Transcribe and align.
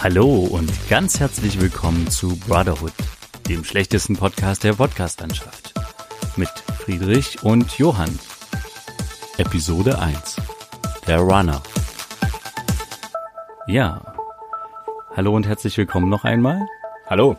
Hallo 0.00 0.44
und 0.44 0.70
ganz 0.88 1.18
herzlich 1.18 1.60
willkommen 1.60 2.08
zu 2.08 2.36
Brotherhood, 2.36 2.92
dem 3.48 3.64
schlechtesten 3.64 4.14
Podcast 4.16 4.62
der 4.62 4.74
Podcastlandschaft. 4.74 5.74
Mit 6.36 6.50
Friedrich 6.78 7.42
und 7.42 7.78
Johann. 7.78 8.16
Episode 9.38 9.98
1. 9.98 10.36
Der 11.08 11.18
Runner. 11.18 11.60
Ja. 13.66 14.14
Hallo 15.16 15.34
und 15.34 15.48
herzlich 15.48 15.76
willkommen 15.76 16.08
noch 16.08 16.22
einmal. 16.24 16.64
Hallo. 17.06 17.36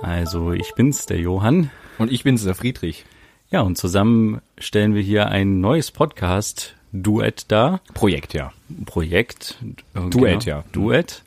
Also, 0.00 0.52
ich 0.52 0.74
bin's, 0.74 1.06
der 1.06 1.20
Johann. 1.20 1.70
Und 1.98 2.10
ich 2.10 2.24
bin's, 2.24 2.42
der 2.42 2.56
Friedrich. 2.56 3.04
Ja, 3.50 3.60
und 3.60 3.78
zusammen 3.78 4.40
stellen 4.58 4.96
wir 4.96 5.02
hier 5.02 5.28
ein 5.28 5.60
neues 5.60 5.92
Podcast-Duett 5.92 7.50
dar. 7.52 7.80
Projekt, 7.94 8.34
ja. 8.34 8.52
Projekt. 8.86 9.56
äh, 9.94 10.00
Duett, 10.10 10.46
ja. 10.46 10.64
Duett. 10.72 11.22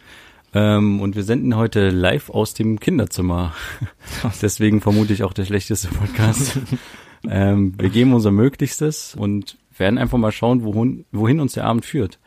Ähm, 0.56 1.02
und 1.02 1.18
wir 1.18 1.24
senden 1.24 1.58
heute 1.58 1.90
live 1.90 2.30
aus 2.30 2.54
dem 2.54 2.80
Kinderzimmer. 2.80 3.54
Deswegen 4.42 4.80
vermute 4.80 5.12
ich 5.12 5.24
auch 5.24 5.34
der 5.34 5.44
schlechteste 5.44 5.90
Podcast. 5.90 6.58
ähm, 7.30 7.74
wir 7.78 7.90
geben 7.90 8.14
unser 8.14 8.32
Möglichstes 8.32 9.16
und 9.16 9.58
werden 9.78 9.98
einfach 9.98 10.18
mal 10.18 10.32
schauen, 10.32 10.64
wohin, 10.64 11.04
wohin 11.12 11.42
uns 11.42 11.54
der 11.54 11.66
Abend 11.66 11.84
führt, 11.84 12.20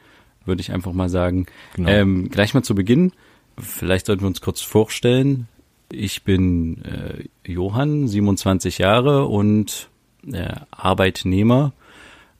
würde 0.45 0.61
ich 0.61 0.73
einfach 0.73 0.93
mal 0.93 1.09
sagen. 1.09 1.47
Genau. 1.75 1.89
Ähm, 1.89 2.29
gleich 2.29 2.53
mal 2.53 2.63
zu 2.63 2.75
Beginn, 2.75 3.13
vielleicht 3.59 4.05
sollten 4.05 4.23
wir 4.23 4.29
uns 4.29 4.43
kurz 4.43 4.61
vorstellen. 4.61 5.49
Ich 5.91 6.23
bin 6.23 6.85
äh, 6.85 7.51
Johann, 7.51 8.09
27 8.09 8.77
Jahre 8.77 9.25
und 9.25 9.89
äh, 10.31 10.53
Arbeitnehmer 10.71 11.73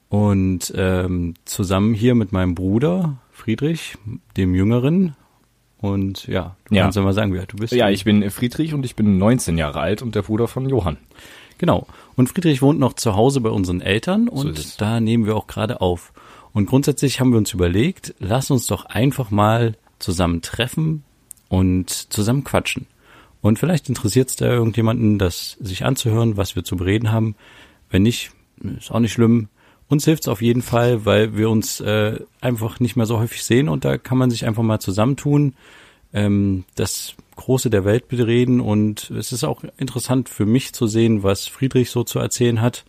und 0.07 0.71
ähm, 0.75 1.33
zusammen 1.45 1.95
hier 1.95 2.13
mit 2.13 2.31
meinem 2.31 2.53
Bruder 2.53 3.17
Friedrich, 3.31 3.97
dem 4.37 4.53
Jüngeren. 4.53 5.15
Und 5.81 6.27
ja, 6.27 6.55
du 6.65 6.75
Ja. 6.75 6.83
kannst 6.83 6.97
ja 6.97 7.01
mal 7.03 7.13
sagen, 7.13 7.33
wie 7.33 7.39
alt 7.39 7.51
du 7.53 7.57
bist. 7.57 7.73
Ja, 7.73 7.89
ich 7.89 8.03
bin 8.03 8.29
Friedrich 8.31 8.73
und 8.73 8.85
ich 8.85 8.95
bin 8.95 9.17
19 9.17 9.57
Jahre 9.57 9.79
alt 9.79 10.01
und 10.01 10.13
der 10.15 10.23
Bruder 10.23 10.47
von 10.47 10.67
Johann. 10.67 10.97
Genau. 11.57 11.87
Und 12.15 12.27
Friedrich 12.29 12.61
wohnt 12.61 12.79
noch 12.79 12.93
zu 12.93 13.15
Hause 13.15 13.39
bei 13.41 13.49
unseren 13.49 13.81
Eltern 13.81 14.27
und 14.27 14.79
da 14.81 14.99
nehmen 14.99 15.25
wir 15.25 15.35
auch 15.35 15.47
gerade 15.47 15.81
auf. 15.81 16.13
Und 16.53 16.65
grundsätzlich 16.65 17.19
haben 17.19 17.31
wir 17.31 17.37
uns 17.37 17.53
überlegt, 17.53 18.13
lass 18.19 18.49
uns 18.51 18.65
doch 18.67 18.85
einfach 18.85 19.31
mal 19.31 19.75
zusammen 19.99 20.41
treffen 20.41 21.03
und 21.47 21.89
zusammen 21.89 22.43
quatschen. 22.43 22.87
Und 23.41 23.57
vielleicht 23.59 23.87
interessiert 23.87 24.29
es 24.29 24.35
da 24.35 24.47
irgendjemanden, 24.47 25.17
das 25.17 25.57
sich 25.61 25.85
anzuhören, 25.85 26.35
was 26.37 26.55
wir 26.55 26.63
zu 26.63 26.75
bereden 26.75 27.11
haben. 27.11 27.35
Wenn 27.89 28.03
nicht, 28.03 28.31
ist 28.77 28.91
auch 28.91 28.99
nicht 28.99 29.13
schlimm. 29.13 29.47
Uns 29.89 30.05
hilft's 30.05 30.27
auf 30.27 30.41
jeden 30.41 30.61
Fall, 30.61 31.05
weil 31.05 31.35
wir 31.35 31.49
uns 31.49 31.79
äh, 31.81 32.19
einfach 32.41 32.79
nicht 32.79 32.95
mehr 32.95 33.07
so 33.07 33.19
häufig 33.19 33.43
sehen 33.43 33.67
und 33.67 33.83
da 33.85 33.97
kann 33.97 34.19
man 34.19 34.29
sich 34.29 34.45
einfach 34.45 34.63
mal 34.63 34.79
zusammentun, 34.79 35.55
ähm, 36.13 36.63
das 36.75 37.15
Große 37.35 37.69
der 37.69 37.85
Welt 37.85 38.07
bereden 38.07 38.61
und 38.61 39.09
es 39.09 39.31
ist 39.31 39.43
auch 39.43 39.63
interessant 39.77 40.29
für 40.29 40.45
mich 40.45 40.73
zu 40.73 40.85
sehen, 40.85 41.23
was 41.23 41.47
Friedrich 41.47 41.89
so 41.89 42.03
zu 42.03 42.19
erzählen 42.19 42.61
hat, 42.61 42.85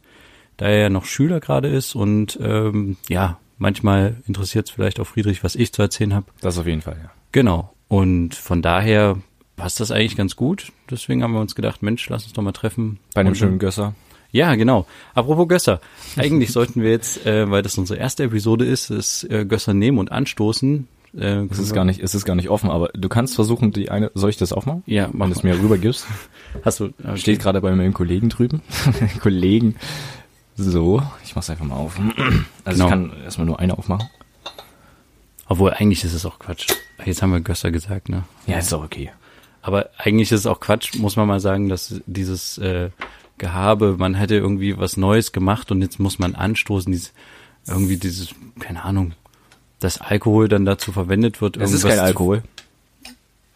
da 0.59 0.67
er 0.67 0.79
ja 0.79 0.91
noch 0.91 1.07
Schüler 1.07 1.41
gerade 1.41 1.69
ist 1.69 1.95
und 1.95 2.39
ähm, 2.43 2.99
ja, 3.09 3.39
manchmal 3.57 4.17
interessiert 4.27 4.69
es 4.69 4.75
vielleicht 4.75 5.01
auch 5.01 5.07
Friedrich, 5.07 5.43
was 5.43 5.57
ich 5.57 5.73
zu 5.73 5.81
erzählen 5.81 6.15
habe. 6.15 6.27
Das 6.43 6.59
auf 6.59 6.67
jeden 6.67 6.83
Fall, 6.83 6.99
ja. 7.03 7.11
Genau. 7.33 7.73
Und 7.89 8.35
von 8.35 8.61
daher 8.61 9.17
passt 9.57 9.81
das 9.81 9.91
eigentlich 9.91 10.17
ganz 10.17 10.37
gut. 10.37 10.73
Deswegen 10.91 11.23
haben 11.23 11.33
wir 11.33 11.41
uns 11.41 11.55
gedacht, 11.55 11.83
Mensch, 11.83 12.09
lass 12.09 12.25
uns 12.25 12.33
doch 12.33 12.43
mal 12.43 12.53
treffen. 12.53 12.99
Bei 13.15 13.21
einem 13.21 13.35
schönen 13.35 13.59
Gösser. 13.59 13.95
Ja, 14.33 14.55
genau. 14.55 14.87
Apropos 15.15 15.49
Gösser. 15.49 15.81
Eigentlich 16.17 16.53
sollten 16.53 16.83
wir 16.83 16.91
jetzt, 16.91 17.27
äh, 17.27 17.51
weil 17.51 17.63
das 17.63 17.77
unsere 17.79 17.99
erste 17.99 18.25
Episode 18.25 18.65
ist, 18.65 18.91
das 18.91 19.25
äh, 19.25 19.45
Gösser 19.45 19.75
nehmen 19.75 19.99
und 19.99 20.13
anstoßen. 20.13 20.87
Äh, 21.17 21.47
Es 21.51 21.59
ist 21.59 21.73
gar 21.75 21.85
nicht, 21.85 22.01
es 22.01 22.15
ist 22.15 22.25
gar 22.25 22.37
nicht 22.37 22.51
offen, 22.51 22.71
aber 22.71 22.89
du 22.95 23.09
kannst 23.09 23.35
versuchen, 23.35 23.73
die 23.73 23.91
eine, 23.91 24.11
soll 24.15 24.31
ich 24.31 24.37
das 24.37 24.53
auch 24.53 24.67
mal? 24.67 24.83
Ja, 24.87 25.09
mach 25.13 25.27
Wenn 25.27 25.33
du 25.33 25.39
es 25.39 25.43
mir 25.43 25.59
rübergibst. 25.59 26.07
Hast 26.65 26.81
du, 26.81 26.91
okay. 27.03 27.17
Steht 27.17 27.41
gerade 27.41 27.61
bei 27.61 27.75
meinem 27.75 27.95
Kollegen 27.95 28.29
drüben. 28.29 28.63
Kollegen. 29.21 29.77
So, 30.57 31.03
ich 31.25 31.35
mach's 31.35 31.51
einfach 31.51 31.65
mal 31.65 31.77
auf. 31.77 31.99
Also 32.65 32.85
Genau. 32.85 32.85
ich 32.85 32.91
kann 32.91 33.23
erstmal 33.25 33.47
nur 33.47 33.59
eine 33.59 33.77
aufmachen. 33.79 34.09
Obwohl, 35.49 35.73
eigentlich 35.73 36.05
ist 36.05 36.13
es 36.13 36.25
auch 36.27 36.39
Quatsch. 36.39 36.69
Jetzt 37.05 37.23
haben 37.23 37.33
wir 37.33 37.41
Gösser 37.41 37.71
gesagt, 37.73 38.09
ne? 38.09 38.25
Ja, 38.47 38.59
ist 38.59 38.71
doch 38.73 38.85
okay. 38.85 39.11
Aber 39.63 39.91
eigentlich 39.99 40.31
ist 40.31 40.41
es 40.41 40.47
auch 40.47 40.61
Quatsch, 40.61 40.95
muss 40.99 41.17
man 41.17 41.27
mal 41.27 41.41
sagen, 41.41 41.69
dass 41.69 42.01
dieses 42.07 42.59
äh, 42.59 42.91
Gehabe, 43.41 43.97
man 43.99 44.15
hätte 44.15 44.37
irgendwie 44.37 44.79
was 44.79 44.97
Neues 44.97 45.33
gemacht 45.33 45.73
und 45.73 45.83
jetzt 45.83 45.99
muss 45.99 46.19
man 46.21 46.37
anstoßen, 46.37 46.93
dieses, 46.93 47.13
irgendwie 47.67 47.97
dieses, 47.97 48.35
keine 48.61 48.85
Ahnung, 48.85 49.15
dass 49.81 50.01
Alkohol 50.01 50.47
dann 50.49 50.65
dazu 50.65 50.93
verwendet 50.93 51.41
wird. 51.41 51.57
Es 51.57 51.73
ist 51.73 51.85
kein 51.85 51.99
Alkohol. 51.99 52.43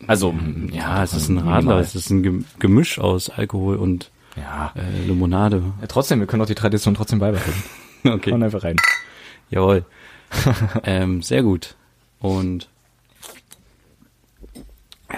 Also, 0.07 0.35
Ja, 0.73 1.05
es 1.05 1.13
ist 1.15 1.29
ein 1.29 1.39
Radler, 1.39 1.79
es 1.79 1.95
ist 1.95 2.11
ein 2.11 2.23
Gem- 2.23 2.45
Gemisch 2.59 2.99
aus 2.99 3.31
Alkohol 3.31 3.77
und 3.77 4.11
Ja. 4.37 4.73
äh, 4.75 5.07
Limonade. 5.07 5.63
ja. 5.81 5.87
Trotzdem, 5.87 6.19
wir 6.21 6.27
können 6.27 6.41
doch 6.41 6.47
die 6.49 6.55
Tradition 6.57 6.95
trotzdem 6.95 7.21
beibehalten. 7.21 7.63
Okay. 8.07 8.33
Hauen 8.33 8.43
einfach 8.43 8.65
rein. 8.65 8.77
Jawohl. 9.49 9.87
ähm, 10.85 11.23
sehr 11.23 11.43
gut. 11.43 11.75
Und 12.21 12.69
äh, 15.09 15.17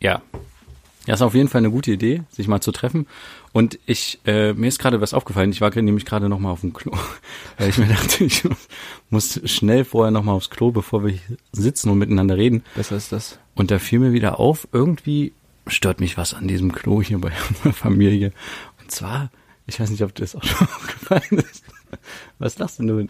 ja. 0.00 0.22
Ja, 1.06 1.14
ist 1.14 1.22
auf 1.22 1.34
jeden 1.34 1.48
Fall 1.48 1.60
eine 1.60 1.70
gute 1.70 1.90
Idee, 1.90 2.22
sich 2.30 2.46
mal 2.46 2.60
zu 2.60 2.70
treffen. 2.70 3.06
Und 3.52 3.78
ich, 3.86 4.20
äh, 4.24 4.52
mir 4.52 4.68
ist 4.68 4.78
gerade 4.78 5.00
was 5.00 5.14
aufgefallen. 5.14 5.50
Ich 5.50 5.60
war 5.60 5.74
nämlich 5.74 6.04
gerade 6.04 6.28
noch 6.28 6.38
mal 6.38 6.50
auf 6.50 6.60
dem 6.60 6.72
Klo, 6.72 6.92
weil 7.58 7.70
ich 7.70 7.78
mir 7.78 7.88
dachte, 7.88 8.24
ich 8.24 8.44
muss 9.10 9.40
schnell 9.44 9.84
vorher 9.84 10.12
noch 10.12 10.22
mal 10.22 10.32
aufs 10.32 10.50
Klo, 10.50 10.70
bevor 10.70 11.04
wir 11.04 11.10
hier 11.12 11.36
sitzen 11.50 11.90
und 11.90 11.98
miteinander 11.98 12.36
reden. 12.36 12.62
Besser 12.76 12.96
ist 12.96 13.10
das. 13.10 13.38
Und 13.54 13.70
da 13.70 13.78
fiel 13.78 13.98
mir 13.98 14.12
wieder 14.12 14.38
auf, 14.38 14.68
irgendwie 14.72 15.32
stört 15.66 16.00
mich 16.00 16.16
was 16.16 16.34
an 16.34 16.48
diesem 16.48 16.72
Klo 16.72 17.02
hier 17.02 17.18
bei 17.18 17.32
unserer 17.48 17.72
Familie. 17.72 18.32
Und 18.80 18.90
zwar, 18.90 19.30
ich 19.66 19.80
weiß 19.80 19.90
nicht, 19.90 20.02
ob 20.02 20.14
dir 20.14 20.22
das 20.22 20.36
auch 20.36 20.44
schon 20.44 20.68
aufgefallen 20.68 21.44
ist. 21.50 21.64
Was 22.38 22.58
lachst 22.58 22.78
denn 22.78 22.86
du? 22.86 23.06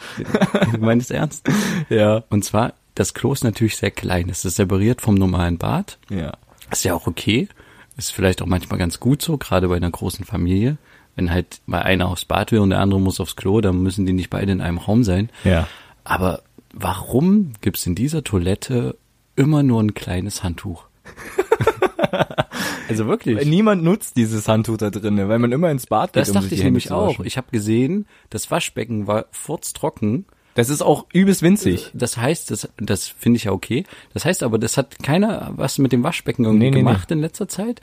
Du 0.72 0.78
meinst 0.78 1.10
ernst? 1.10 1.46
Ja. 1.88 2.24
Und 2.30 2.44
zwar, 2.44 2.74
das 2.94 3.14
Klo 3.14 3.32
ist 3.32 3.44
natürlich 3.44 3.76
sehr 3.76 3.90
klein. 3.90 4.28
Es 4.28 4.44
ist 4.44 4.56
separiert 4.56 5.00
vom 5.00 5.14
normalen 5.14 5.58
Bad. 5.58 5.98
Ja. 6.10 6.32
Ist 6.70 6.84
ja 6.84 6.94
auch 6.94 7.06
okay. 7.06 7.48
Ist 7.96 8.12
vielleicht 8.12 8.42
auch 8.42 8.46
manchmal 8.46 8.78
ganz 8.78 9.00
gut 9.00 9.22
so, 9.22 9.36
gerade 9.36 9.68
bei 9.68 9.76
einer 9.76 9.90
großen 9.90 10.24
Familie. 10.24 10.78
Wenn 11.14 11.30
halt 11.30 11.60
mal 11.66 11.82
einer 11.82 12.08
aufs 12.08 12.24
Bad 12.24 12.52
will 12.52 12.60
und 12.60 12.70
der 12.70 12.80
andere 12.80 13.00
muss 13.00 13.20
aufs 13.20 13.36
Klo, 13.36 13.60
dann 13.60 13.82
müssen 13.82 14.06
die 14.06 14.14
nicht 14.14 14.30
beide 14.30 14.50
in 14.52 14.62
einem 14.62 14.78
Raum 14.78 15.04
sein. 15.04 15.28
Ja. 15.44 15.68
Aber 16.04 16.42
warum 16.72 17.52
gibt's 17.60 17.86
in 17.86 17.94
dieser 17.94 18.24
Toilette 18.24 18.96
immer 19.36 19.62
nur 19.62 19.82
ein 19.82 19.94
kleines 19.94 20.42
Handtuch? 20.42 20.84
also 22.88 23.06
wirklich. 23.06 23.46
Niemand 23.46 23.82
nutzt 23.82 24.16
dieses 24.16 24.48
Handtuch 24.48 24.78
da 24.78 24.90
drin, 24.90 25.16
weil 25.28 25.38
man 25.38 25.52
immer 25.52 25.70
ins 25.70 25.86
Bad 25.86 26.12
geht, 26.12 26.22
Das 26.22 26.30
um 26.30 26.36
dachte 26.36 26.54
ich 26.54 26.62
nämlich 26.62 26.90
auch. 26.90 27.20
Ich 27.20 27.36
habe 27.36 27.48
gesehen, 27.50 28.06
das 28.30 28.50
Waschbecken 28.50 29.06
war 29.06 29.26
furztrocken. 29.30 30.26
Das 30.54 30.68
ist 30.68 30.82
auch 30.82 31.06
übelst 31.12 31.42
winzig. 31.42 31.90
Das 31.94 32.16
heißt, 32.16 32.50
das, 32.50 32.68
das 32.78 33.08
finde 33.08 33.38
ich 33.38 33.44
ja 33.44 33.52
okay. 33.52 33.84
Das 34.12 34.24
heißt 34.24 34.42
aber, 34.42 34.58
das 34.58 34.76
hat 34.76 35.02
keiner 35.02 35.52
was 35.56 35.78
mit 35.78 35.92
dem 35.92 36.02
Waschbecken 36.02 36.44
irgendwie 36.44 36.66
Nee, 36.66 36.70
nee, 36.70 36.78
gemacht 36.78 37.10
in 37.10 37.20
letzter 37.20 37.48
Zeit. 37.48 37.80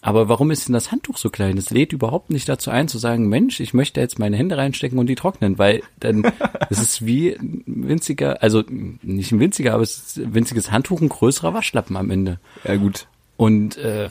Aber 0.00 0.28
warum 0.28 0.50
ist 0.50 0.68
denn 0.68 0.74
das 0.74 0.92
Handtuch 0.92 1.16
so 1.16 1.30
klein? 1.30 1.56
Es 1.56 1.70
lädt 1.70 1.94
überhaupt 1.94 2.28
nicht 2.28 2.46
dazu 2.46 2.70
ein, 2.70 2.88
zu 2.88 2.98
sagen, 2.98 3.26
Mensch, 3.30 3.58
ich 3.60 3.72
möchte 3.72 4.02
jetzt 4.02 4.18
meine 4.18 4.36
Hände 4.36 4.58
reinstecken 4.58 4.98
und 4.98 5.06
die 5.06 5.14
trocknen, 5.14 5.58
weil 5.58 5.82
dann 5.98 6.30
es 6.70 6.78
ist 6.78 7.06
wie 7.06 7.30
ein 7.30 7.62
winziger, 7.66 8.42
also 8.42 8.62
nicht 8.68 9.32
ein 9.32 9.40
winziger, 9.40 9.72
aber 9.72 9.82
es 9.82 9.96
ist 9.96 10.18
ein 10.18 10.34
winziges 10.34 10.70
Handtuch, 10.70 11.00
ein 11.00 11.08
größerer 11.08 11.54
Waschlappen 11.54 11.96
am 11.96 12.10
Ende. 12.10 12.38
Ja 12.64 12.76
gut. 12.76 13.06
Und 13.38 13.78
äh, 13.78 14.10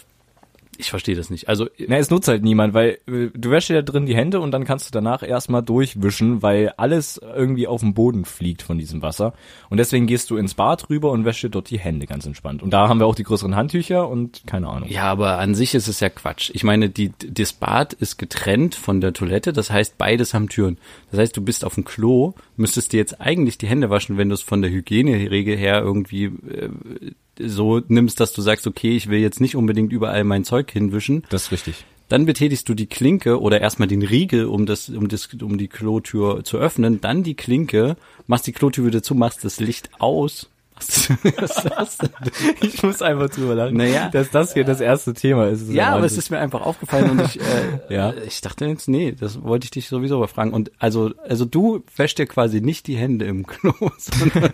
ich 0.77 0.89
verstehe 0.89 1.15
das 1.15 1.29
nicht. 1.29 1.49
Also 1.49 1.67
Na, 1.87 1.97
es 1.97 2.09
nutzt 2.09 2.27
halt 2.27 2.43
niemand, 2.43 2.73
weil 2.73 2.99
äh, 3.07 3.29
du 3.33 3.51
wäschst 3.51 3.69
dir 3.69 3.75
da 3.75 3.81
drin 3.81 4.05
die 4.05 4.15
Hände 4.15 4.39
und 4.39 4.51
dann 4.51 4.65
kannst 4.65 4.87
du 4.87 4.91
danach 4.91 5.23
erstmal 5.23 5.63
durchwischen, 5.63 6.41
weil 6.41 6.73
alles 6.77 7.17
irgendwie 7.17 7.67
auf 7.67 7.81
den 7.81 7.93
Boden 7.93 8.25
fliegt 8.25 8.61
von 8.61 8.77
diesem 8.77 9.01
Wasser. 9.01 9.33
Und 9.69 9.77
deswegen 9.77 10.07
gehst 10.07 10.29
du 10.29 10.37
ins 10.37 10.53
Bad 10.53 10.89
rüber 10.89 11.11
und 11.11 11.25
wäschst 11.25 11.43
dir 11.43 11.49
dort 11.49 11.69
die 11.69 11.79
Hände 11.79 12.07
ganz 12.07 12.25
entspannt. 12.25 12.63
Und 12.63 12.71
da 12.71 12.87
haben 12.87 12.99
wir 12.99 13.05
auch 13.05 13.15
die 13.15 13.23
größeren 13.23 13.55
Handtücher 13.55 14.07
und 14.07 14.43
keine 14.45 14.67
Ahnung. 14.67 14.89
Ja, 14.89 15.03
aber 15.03 15.39
an 15.39 15.55
sich 15.55 15.75
ist 15.75 15.87
es 15.87 15.99
ja 15.99 16.09
Quatsch. 16.09 16.51
Ich 16.53 16.63
meine, 16.63 16.89
die, 16.89 17.11
das 17.27 17.53
Bad 17.53 17.93
ist 17.93 18.17
getrennt 18.17 18.75
von 18.75 19.01
der 19.01 19.13
Toilette, 19.13 19.53
das 19.53 19.71
heißt, 19.71 19.97
beides 19.97 20.33
haben 20.33 20.49
Türen. 20.49 20.77
Das 21.11 21.19
heißt, 21.19 21.37
du 21.37 21.41
bist 21.41 21.65
auf 21.65 21.75
dem 21.75 21.85
Klo, 21.85 22.33
müsstest 22.55 22.93
dir 22.93 22.97
jetzt 22.97 23.21
eigentlich 23.21 23.57
die 23.57 23.67
Hände 23.67 23.89
waschen, 23.89 24.17
wenn 24.17 24.29
du 24.29 24.35
es 24.35 24.41
von 24.41 24.61
der 24.61 24.71
Hygieneregel 24.71 25.57
her 25.57 25.81
irgendwie 25.81 26.25
äh, 26.25 26.69
so 27.39 27.81
nimmst, 27.87 28.19
dass 28.19 28.33
du 28.33 28.41
sagst, 28.41 28.67
okay, 28.67 28.95
ich 28.95 29.09
will 29.09 29.19
jetzt 29.19 29.41
nicht 29.41 29.55
unbedingt 29.55 29.91
überall 29.91 30.23
mein 30.23 30.43
Zeug 30.43 30.71
hinwischen. 30.71 31.23
Das 31.29 31.43
ist 31.43 31.51
richtig. 31.51 31.85
Dann 32.09 32.25
betätigst 32.25 32.67
du 32.69 32.73
die 32.73 32.85
Klinke 32.85 33.41
oder 33.41 33.61
erstmal 33.61 33.87
den 33.87 34.03
Riegel, 34.03 34.45
um 34.45 34.65
das, 34.65 34.89
um 34.89 35.07
das, 35.07 35.29
um 35.41 35.57
die 35.57 35.67
Klotür 35.67 36.43
zu 36.43 36.57
öffnen, 36.57 37.01
dann 37.01 37.23
die 37.23 37.33
Klinke, 37.33 37.95
machst 38.27 38.45
die 38.45 38.51
Klotür 38.51 38.85
wieder 38.85 39.01
zu, 39.01 39.15
machst 39.15 39.43
das 39.45 39.59
Licht 39.59 39.89
aus 39.99 40.49
Was, 40.75 41.09
was 41.23 41.51
ist 41.51 41.69
das? 41.69 41.97
Ich 42.61 42.83
muss 42.83 43.01
einfach 43.01 43.29
drüber 43.29 43.55
lachen, 43.55 43.77
Naja. 43.77 44.09
dass 44.09 44.29
das 44.31 44.53
hier 44.53 44.63
das 44.63 44.81
erste 44.81 45.13
Thema 45.13 45.47
ist. 45.47 45.67
Das 45.67 45.73
Ja, 45.75 45.89
aber 45.95 46.05
es 46.05 46.17
ist 46.17 46.29
mir 46.31 46.39
einfach 46.39 46.61
aufgefallen 46.61 47.11
und 47.11 47.21
ich, 47.21 47.39
äh, 47.89 47.93
Ja. 47.93 48.13
ich 48.27 48.41
dachte 48.41 48.65
jetzt, 48.65 48.87
nee, 48.89 49.11
das 49.11 49.43
wollte 49.43 49.65
ich 49.65 49.71
dich 49.71 49.87
sowieso 49.87 50.19
mal 50.19 50.27
fragen. 50.27 50.51
Und 50.53 50.71
also, 50.79 51.11
also 51.27 51.45
du 51.45 51.83
wäschst 51.95 52.17
dir 52.17 52.25
quasi 52.25 52.61
nicht 52.61 52.87
die 52.87 52.95
Hände 52.95 53.25
im 53.25 53.45
Klo, 53.45 53.73
sondern 53.97 54.53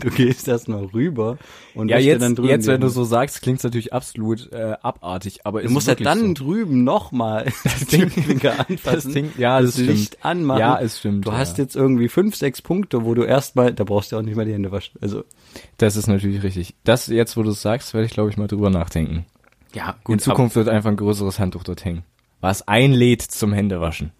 du 0.00 0.10
gehst 0.10 0.48
erst 0.48 0.68
mal 0.68 0.84
rüber 0.86 1.38
und 1.74 1.88
ja, 1.90 1.98
jetzt, 1.98 2.22
dann 2.22 2.34
drüben 2.34 2.48
jetzt, 2.48 2.66
wenn 2.66 2.80
du 2.80 2.88
so 2.88 3.04
sagst, 3.04 3.42
klingt 3.42 3.58
es 3.58 3.64
natürlich 3.64 3.92
absolut 3.92 4.50
äh, 4.52 4.74
abartig, 4.82 5.40
aber 5.44 5.62
Du 5.62 5.70
musst 5.70 5.86
ja 5.88 5.94
dann 5.94 6.34
so. 6.36 6.44
drüben 6.44 6.82
nochmal 6.84 7.46
das 7.64 7.86
Türklinker 7.86 8.60
anfassen, 8.68 9.12
das 9.12 9.12
Ding- 9.12 9.32
ja, 9.38 9.60
das 9.60 9.74
stimmt. 9.74 9.88
Licht 9.90 10.24
anmachen. 10.24 10.60
Ja, 10.60 10.80
es 10.80 10.98
stimmt, 10.98 11.26
Du 11.26 11.30
ja. 11.30 11.38
hast 11.38 11.58
jetzt 11.58 11.76
irgendwie 11.76 12.08
fünf, 12.08 12.36
sechs 12.36 12.62
Punkte, 12.62 13.04
wo 13.04 13.14
du 13.14 13.22
erstmal, 13.22 13.72
da 13.72 13.84
brauchst 13.84 14.12
du 14.12 14.16
auch 14.16 14.22
nicht 14.22 14.36
mal 14.36 14.44
die 14.44 14.52
Hände 14.52 14.72
waschen. 14.72 14.98
Also 15.00 15.24
Das 15.78 15.96
ist 15.96 16.06
natürlich 16.06 16.42
richtig. 16.42 16.74
Das 16.84 17.06
jetzt, 17.08 17.36
wo 17.36 17.42
du 17.42 17.50
es 17.50 17.62
sagst, 17.62 17.94
werde 17.94 18.06
ich, 18.06 18.12
glaube 18.12 18.30
ich, 18.30 18.36
mal 18.36 18.46
drüber 18.48 18.70
nachdenken. 18.70 19.26
ja, 19.74 19.96
In 20.08 20.18
Zukunft 20.18 20.56
wird 20.56 20.68
einfach 20.68 20.90
ein 20.90 20.96
größeres 20.96 21.38
Handtuch 21.38 21.64
dort 21.64 21.84
hängen. 21.84 22.02
Was 22.40 22.66
einlädt 22.68 23.22
zum 23.22 23.52
Händewaschen. 23.52 24.12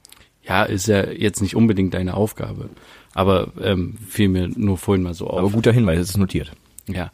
Ja, 0.43 0.65
ist 0.65 0.87
ja 0.89 1.07
jetzt 1.11 1.43
nicht 1.43 1.55
unbedingt 1.55 1.95
deine 1.95 2.15
Aufgabe, 2.15 2.71
aber 3.15 3.49
ähm, 3.61 3.99
fiel 4.09 4.29
mir 4.29 4.49
nur 4.49 4.79
vorhin 4.79 5.03
mal 5.03 5.15
so 5.15 5.27
auf. 5.29 5.39
Aber 5.39 5.51
guter 5.51 5.73
Hinweis, 5.73 5.99
es 5.99 6.11
ist 6.11 6.17
notiert. 6.17 6.53
Ja. 6.87 7.11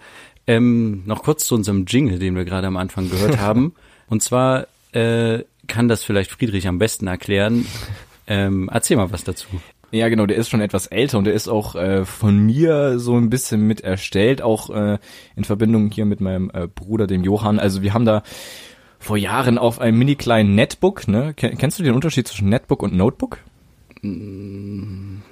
Ähm, 0.47 1.03
noch 1.05 1.23
kurz 1.25 1.47
zu 1.47 1.55
unserem 1.55 1.85
Jingle, 1.87 2.19
den 2.19 2.37
wir 2.37 2.45
gerade 2.45 2.67
am 2.67 2.77
Anfang 2.77 3.11
gehört 3.11 3.39
haben. 3.41 3.75
Und 4.09 4.23
zwar 4.23 4.67
äh, 4.93 5.43
kann 5.67 5.89
das 5.89 6.05
vielleicht 6.05 6.31
Friedrich 6.31 6.69
am 6.69 6.79
besten 6.79 7.07
erklären. 7.09 7.67
Ähm, 8.27 8.71
erzähl 8.73 8.97
mal 8.97 9.11
was 9.11 9.25
dazu. 9.25 9.49
Ja, 9.95 10.09
genau, 10.09 10.27
der 10.27 10.37
ist 10.37 10.49
schon 10.51 10.61
etwas 10.61 10.87
älter 10.89 11.19
und 11.19 11.25
der 11.25 11.35
ist 11.35 11.47
auch 11.49 11.77
äh, 11.77 12.05
von 12.05 12.37
mir 12.45 12.99
so 12.99 13.17
ein 13.17 13.31
bisschen 13.31 13.67
mit 13.67 13.81
erstellt, 13.83 14.43
auch 14.43 14.71
äh, 14.71 14.99
in 15.37 15.45
Verbindung 15.45 15.91
hier 15.91 16.05
mit 16.05 16.21
meinem 16.21 16.51
äh, 16.53 16.67
Bruder, 16.67 17.07
dem 17.07 17.23
Johann. 17.23 17.59
Also 17.61 17.81
wir 17.83 17.95
haben 17.95 18.05
da 18.05 18.23
vor 18.99 19.17
Jahren 19.17 19.57
auf 19.59 19.81
einem 19.81 19.99
mini 19.99 20.17
kleinen 20.17 20.55
Netbook, 20.55 21.07
ne? 21.07 21.33
Ken- 21.35 21.57
Kennst 21.59 21.79
du 21.79 21.83
den 21.85 21.95
Unterschied 21.95 22.27
zwischen 22.27 22.49
Netbook 22.49 22.83
und 22.83 22.95
Notebook? 22.97 23.39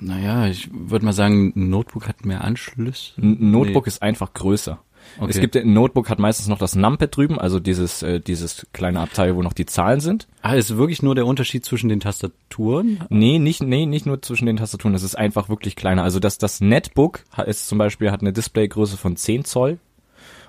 Naja, 0.00 0.47
ich 0.47 0.70
würde 0.73 1.05
mal 1.05 1.12
sagen, 1.12 1.53
Notebook 1.55 2.08
hat 2.08 2.25
mehr 2.25 2.43
Anschlüsse. 2.44 3.12
Ein 3.20 3.50
Notebook 3.50 3.87
ist 3.87 4.03
einfach 4.03 4.32
größer. 4.32 4.79
Okay. 5.19 5.31
Es 5.31 5.41
gibt 5.41 5.57
ein 5.57 5.73
Notebook 5.73 6.09
hat 6.09 6.19
meistens 6.19 6.49
noch 6.49 6.59
das 6.59 6.75
Numpad 6.75 7.17
drüben, 7.17 7.39
also 7.39 7.61
dieses 7.61 8.03
äh, 8.03 8.21
dieses 8.21 8.67
kleine 8.73 9.01
Abteil, 9.01 9.37
wo 9.37 9.43
noch 9.43 9.53
die 9.53 9.67
Zahlen 9.67 10.01
sind. 10.01 10.27
Ah, 10.41 10.55
ist 10.55 10.77
wirklich 10.77 11.03
nur 11.03 11.15
der 11.15 11.27
Unterschied 11.27 11.65
zwischen 11.65 11.89
den 11.89 12.01
Tastaturen? 12.01 13.05
Nee, 13.11 13.39
nicht, 13.39 13.63
nee, 13.63 13.87
nicht 13.87 14.07
nur 14.07 14.23
zwischen 14.23 14.47
den 14.47 14.57
Tastaturen, 14.57 14.93
das 14.93 15.03
ist 15.03 15.17
einfach 15.17 15.49
wirklich 15.49 15.77
kleiner. 15.77 16.03
Also 16.03 16.19
das, 16.19 16.39
das 16.39 16.61
Netbook 16.61 17.25
ist 17.47 17.69
zum 17.69 17.79
Beispiel, 17.79 18.11
hat 18.11 18.21
eine 18.21 18.33
Displaygröße 18.33 18.97
von 18.97 19.17
10 19.17 19.45
Zoll 19.45 19.79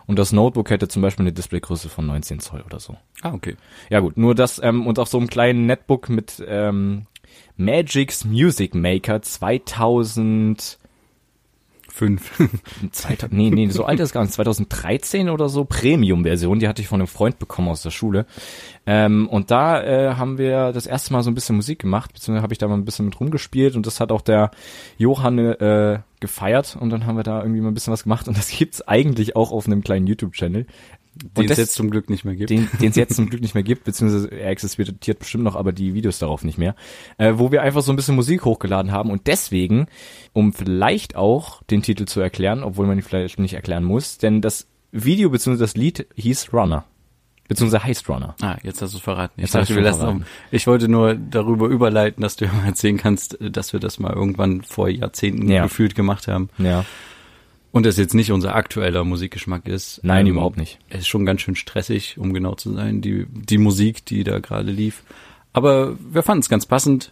und 0.06 0.20
das 0.20 0.32
Notebook 0.32 0.70
hätte 0.70 0.88
zum 0.88 1.02
Beispiel 1.02 1.24
eine 1.24 1.34
Displaygröße 1.34 1.90
von 1.90 2.06
19 2.06 2.40
Zoll 2.40 2.62
oder 2.66 2.80
so. 2.80 2.98
Ah, 3.22 3.34
okay. 3.34 3.56
Ja 3.90 4.00
gut, 4.00 4.18
nur 4.18 4.36
das, 4.36 4.62
ähm, 4.64 4.88
und 4.88 5.00
auf 5.00 5.08
so 5.08 5.18
einem 5.18 5.28
kleinen 5.28 5.66
Netbook 5.66 6.10
mit 6.10 6.44
ähm, 6.46 7.06
Magic's 7.58 8.26
Music 8.26 8.76
Maker 8.76 9.22
2000 9.22 10.78
Fünf. 11.96 12.32
2000, 12.92 13.34
nee, 13.34 13.52
nee, 13.52 13.70
so 13.70 13.86
alt 13.86 14.00
ist 14.00 14.14
gar 14.14 14.22
nicht, 14.24 14.34
2013 14.34 15.30
oder 15.30 15.48
so, 15.48 15.64
Premium-Version, 15.64 16.58
die 16.58 16.68
hatte 16.68 16.82
ich 16.82 16.88
von 16.88 17.00
einem 17.00 17.08
Freund 17.08 17.38
bekommen 17.38 17.68
aus 17.68 17.84
der 17.84 17.92
Schule. 17.92 18.26
Ähm, 18.88 19.30
und 19.30 19.52
da 19.52 19.84
äh, 19.84 20.16
haben 20.16 20.40
wir 20.40 20.72
das 20.72 20.88
erste 20.88 21.14
Mal 21.14 21.22
so 21.22 21.30
ein 21.30 21.36
bisschen 21.36 21.56
Musik 21.56 21.78
gemacht, 21.78 22.12
beziehungsweise 22.12 22.42
habe 22.42 22.52
ich 22.52 22.58
da 22.58 22.68
mal 22.68 22.78
ein 22.78 22.86
bisschen 22.86 23.06
mit 23.06 23.20
rumgespielt 23.20 23.76
und 23.76 23.86
das 23.86 24.00
hat 24.00 24.12
auch 24.12 24.22
der 24.22 24.50
Johann 24.98 25.38
äh, 25.38 26.00
gefeiert 26.20 26.76
und 26.80 26.90
dann 26.90 27.06
haben 27.06 27.16
wir 27.16 27.24
da 27.24 27.42
irgendwie 27.42 27.62
mal 27.62 27.68
ein 27.68 27.76
bisschen 27.76 27.94
was 27.94 28.04
gemacht 28.04 28.28
und 28.28 28.40
das 28.40 28.50
gibt's 28.50 28.82
eigentlich 28.88 29.36
auch 29.36 29.52
auf 29.52 29.68
einem 29.68 29.84
kleinen 29.84 30.08
YouTube-Channel. 30.08 30.66
Den 31.16 31.50
es 31.50 31.58
jetzt 31.58 31.76
zum 31.76 31.90
Glück 31.92 32.10
nicht 32.10 32.26
mehr 32.26 32.36
gibt. 32.36 32.50
den 32.50 32.68
es 32.80 32.96
jetzt 32.96 33.16
zum 33.16 33.30
Glück 33.30 33.42
nicht 33.42 33.54
mehr 33.54 33.64
gibt, 33.64 33.84
beziehungsweise 33.84 34.30
er 34.32 34.50
existiert 34.50 35.20
bestimmt 35.20 35.44
noch, 35.44 35.56
aber 35.56 35.72
die 35.72 35.94
Videos 35.94 36.20
darauf 36.20 36.44
nicht 36.44 36.58
mehr, 36.58 36.76
äh, 37.18 37.34
wo 37.36 37.52
wir 37.52 37.62
einfach 37.62 37.82
so 37.82 37.92
ein 37.92 37.96
bisschen 37.96 38.16
Musik 38.16 38.46
hochgeladen 38.46 38.92
haben 38.92 39.12
und 39.12 39.28
deswegen, 39.28 39.88
um 40.34 40.54
vielleicht 40.54 41.16
auch 41.16 41.62
den 41.64 41.84
Titel 41.84 42.06
zu 42.06 42.20
erklären, 42.20 42.64
obwohl 42.64 42.88
man 42.88 42.98
ihn 42.98 43.04
vielleicht 43.04 43.40
nicht 43.40 43.54
erklären 43.54 43.84
muss, 43.84 44.18
denn 44.18 44.42
das 44.42 44.68
Video 44.92 45.30
beziehungsweise 45.30 45.64
das 45.64 45.76
Lied 45.76 46.08
hieß 46.16 46.52
Runner, 46.54 46.86
beziehungsweise 47.48 47.84
heißt 47.84 48.10
Runner. 48.10 48.36
Ah, 48.42 48.58
jetzt 48.64 48.82
hast 48.82 48.94
du 48.94 48.98
es 48.98 49.04
verraten. 49.04 49.34
Ich 49.38 49.44
Jetzt 49.44 49.56
dachte, 49.56 49.76
wir 49.76 49.82
lassen 49.84 50.08
um. 50.08 50.24
Ich 50.52 50.66
wollte 50.68 50.88
nur 50.88 51.16
darüber 51.16 51.68
überleiten, 51.68 52.22
dass 52.22 52.36
du 52.36 52.46
mal 52.48 52.66
erzählen 52.66 52.98
kannst, 52.98 53.38
dass 53.40 53.74
wir 53.74 53.80
das 53.80 54.00
mal 54.00 54.14
irgendwann 54.14 54.62
vor 54.64 54.90
Jahrzehnten 54.90 55.50
Ja. 55.50 55.64
gefühlt 55.64 55.94
gemacht 55.96 56.28
haben. 56.28 56.50
Ja. 56.58 56.86
Und 57.74 57.88
das 57.88 57.98
jetzt 57.98 58.14
nicht 58.14 58.32
unser 58.32 58.56
aktueller 58.56 59.04
Musikgeschmack 59.04 59.68
ist. 59.68 60.00
Nein, 60.04 60.28
Ähm, 60.28 60.34
überhaupt 60.34 60.58
nicht. 60.58 60.78
Es 60.90 61.00
ist 61.00 61.08
schon 61.08 61.26
ganz 61.26 61.42
schön 61.42 61.56
stressig, 61.56 62.20
um 62.20 62.32
genau 62.32 62.54
zu 62.54 62.72
sein, 62.72 63.02
die, 63.02 63.26
die 63.28 63.58
Musik, 63.58 64.06
die 64.06 64.24
da 64.24 64.38
gerade 64.38 64.72
lief. 64.72 65.02
Aber 65.54 65.98
wir 66.00 66.22
fanden 66.22 66.42
es 66.42 66.50
ganz 66.50 66.68
passend 66.68 67.12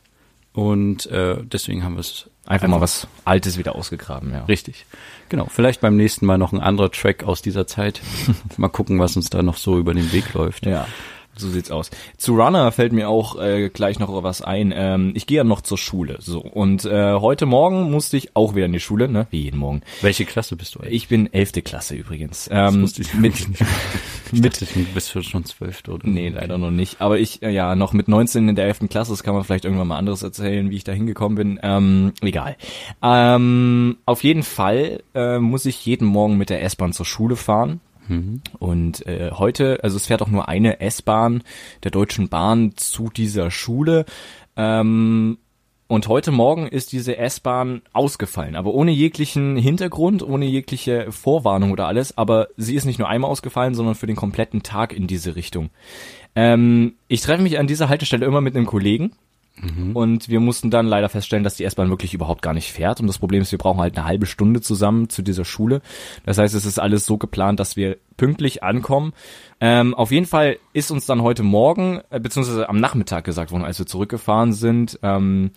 und 0.54 1.08
äh, 1.08 1.38
deswegen 1.44 1.84
haben 1.84 1.96
wir 1.96 2.02
es 2.02 2.30
Einfach, 2.46 2.68
mal 2.68 2.81
was 2.81 3.08
Altes 3.25 3.58
wieder 3.58 3.75
ausgegraben, 3.75 4.31
ja. 4.34 4.46
richtig. 4.46 4.86
Genau, 5.30 5.48
vielleicht 5.50 5.81
beim 5.81 5.96
nächsten 5.96 6.25
Mal 6.28 6.38
noch 6.38 6.54
ein 6.54 6.60
anderer 6.60 6.92
Track 6.92 7.24
aus 7.24 7.42
dieser 7.42 7.66
Zeit. 7.66 8.02
mal 8.57 8.68
gucken, 8.68 9.00
was 9.00 9.16
uns 9.16 9.31
da 9.31 9.42
noch 9.42 9.57
so 9.57 9.80
über 9.80 9.96
den 9.96 10.12
Weg 10.12 10.34
läuft. 10.34 10.68
Ja, 10.68 10.88
so 11.36 11.50
sieht's 11.50 11.72
aus. 11.72 11.92
Zu 12.18 12.36
Runner 12.36 12.72
fällt 12.72 12.94
mir 12.94 13.10
auch 13.10 13.39
äh, 13.39 13.69
gleich 13.69 14.00
noch 14.00 14.24
was 14.24 14.42
ein. 14.42 14.74
Ähm, 14.75 15.12
ich 15.16 15.25
gehe 15.28 15.38
ja 15.38 15.44
noch 15.44 15.62
zur 15.62 15.78
Schule, 15.78 16.18
so 16.19 16.42
und 16.42 16.86
äh, 16.86 17.13
heute 17.13 17.45
Morgen 17.45 17.92
musste 17.92 18.18
ich 18.18 18.36
auch 18.36 18.56
wieder 18.56 18.66
in 18.66 18.74
die 18.74 18.80
Schule, 18.80 19.07
ne? 19.07 19.28
Wie 19.31 19.42
jeden 19.42 19.57
Morgen. 19.57 19.81
Welche 20.01 20.25
Klasse 20.25 20.56
bist 20.56 20.75
du 20.75 20.80
eigentlich? 20.80 20.94
Ich 20.94 21.07
bin 21.07 21.33
elfte 21.33 21.62
Klasse 21.62 21.95
übrigens. 21.95 22.50
Ähm, 22.51 22.83
ich 22.83 23.13
mit, 23.13 23.36
Ich 24.33 24.42
dachte, 24.42 24.66
du 24.66 24.83
bist 24.94 25.12
schon 25.25 25.45
zwölf 25.45 25.83
oder 25.88 26.07
nee, 26.07 26.30
leider 26.30 26.57
noch 26.57 26.72
nicht. 26.72 27.01
Aber 27.01 27.19
ich, 27.19 27.44
äh, 27.44 27.50
ja, 27.50 27.75
noch 27.75 27.92
mit 27.92 28.07
19 28.07 28.48
in 28.48 28.56
der 28.56 28.66
elften 28.66 28.88
Klasse, 28.88 29.12
das 29.12 29.24
kann 29.24 29.33
man 29.33 29.44
vielleicht 29.44 29.66
irgendwann 29.66 29.88
mal 29.88 29.98
anderes 29.98 30.24
erzählen, 30.24 30.69
wie 30.69 30.78
ich 30.78 30.83
da 30.83 30.94
hingekommen 30.94 31.36
bin. 31.36 31.60
Ähm, 31.62 32.13
egal. 32.22 32.56
Ähm, 33.01 33.98
auf 34.06 34.24
jeden 34.24 34.44
Fall 34.44 35.04
äh, 35.13 35.39
muss 35.39 35.66
ich 35.66 35.86
jeden 35.86 36.06
Morgen 36.07 36.38
mit 36.38 36.50
der 36.50 36.63
S-Bahn 36.63 36.94
zur 36.94 37.06
Schule 37.06 37.36
fahren. 37.36 37.81
Und 38.60 39.06
äh, 39.08 39.31
heute, 39.31 39.80
also 39.84 39.98
es 39.98 40.08
fährt 40.08 40.22
auch 40.22 40.28
nur 40.28 40.48
eine 40.48 40.80
S-Bahn 40.80 41.44
der 41.84 41.92
Deutschen 41.92 42.30
Bahn 42.30 42.74
zu 42.75 43.10
dieser 43.10 43.52
Schule. 43.52 44.06
Ähm, 44.56 45.38
und 45.88 46.08
heute 46.08 46.31
Morgen 46.31 46.68
ist 46.68 46.94
diese 46.94 47.18
S-Bahn 47.18 47.81
ausgefallen, 47.92 48.56
aber 48.56 48.74
ohne 48.74 48.92
jeglichen 48.92 49.58
Hintergrund, 49.58 50.24
ohne 50.24 50.46
jegliche 50.46 51.12
Vorwarnung 51.12 51.72
oder 51.72 51.88
alles. 51.88 52.18
Aber 52.18 52.48
sie 52.56 52.75
ist 52.75 52.86
nicht 52.86 52.98
nur 52.98 53.10
einmal 53.10 53.30
ausgefallen, 53.30 53.75
sondern 53.75 53.96
für 53.96 54.08
den 54.08 54.16
kompletten 54.16 54.64
Tag 54.64 54.94
in 54.94 55.07
diese 55.07 55.36
Richtung. 55.36 55.69
Ähm, 56.34 56.94
ich 57.10 57.19
treffe 57.22 57.44
mich 57.44 57.60
an 57.60 57.68
dieser 57.68 57.90
Haltestelle 57.90 58.25
immer 58.25 58.40
mit 58.40 58.56
einem 58.56 58.68
Kollegen. 58.68 59.12
Und 59.94 60.30
wir 60.30 60.39
mussten 60.39 60.71
dann 60.71 60.88
leider 60.88 61.09
feststellen, 61.09 61.44
dass 61.44 61.56
die 61.56 61.65
S-Bahn 61.65 61.90
wirklich 61.90 62.14
überhaupt 62.14 62.42
gar 62.42 62.54
nicht 62.54 62.71
fährt. 62.71 62.99
Und 62.99 63.07
das 63.07 63.19
Problem 63.19 63.42
ist, 63.42 63.52
wir 63.52 63.59
brauchen 63.59 63.80
halt 63.80 63.97
eine 63.97 64.07
halbe 64.07 64.26
Stunde 64.26 64.61
zusammen 64.61 65.09
zu 65.09 65.21
dieser 65.21 65.45
Schule. 65.45 65.81
Das 66.26 66.37
heißt, 66.37 66.56
es 66.56 66.66
ist 66.66 66.80
alles 66.80 67.06
so 67.06 67.18
geplant, 67.18 67.59
dass 67.59 67.76
wir 67.76 67.97
pünktlich 68.18 68.64
ankommen. 68.64 69.14
Ähm, 69.59 69.94
auf 69.94 70.11
jeden 70.11 70.26
Fall 70.26 70.57
ist 70.73 70.90
uns 70.90 71.06
dann 71.06 71.21
heute 71.21 71.44
Morgen, 71.44 72.02
äh, 72.09 72.19
beziehungsweise 72.19 72.69
am 72.69 72.80
Nachmittag 72.80 73.23
gesagt 73.23 73.52
worden, 73.52 73.66
als 73.66 73.78
wir 73.78 73.85
zurückgefahren 73.85 74.54
sind, 74.54 74.99
ähm, 75.04 75.52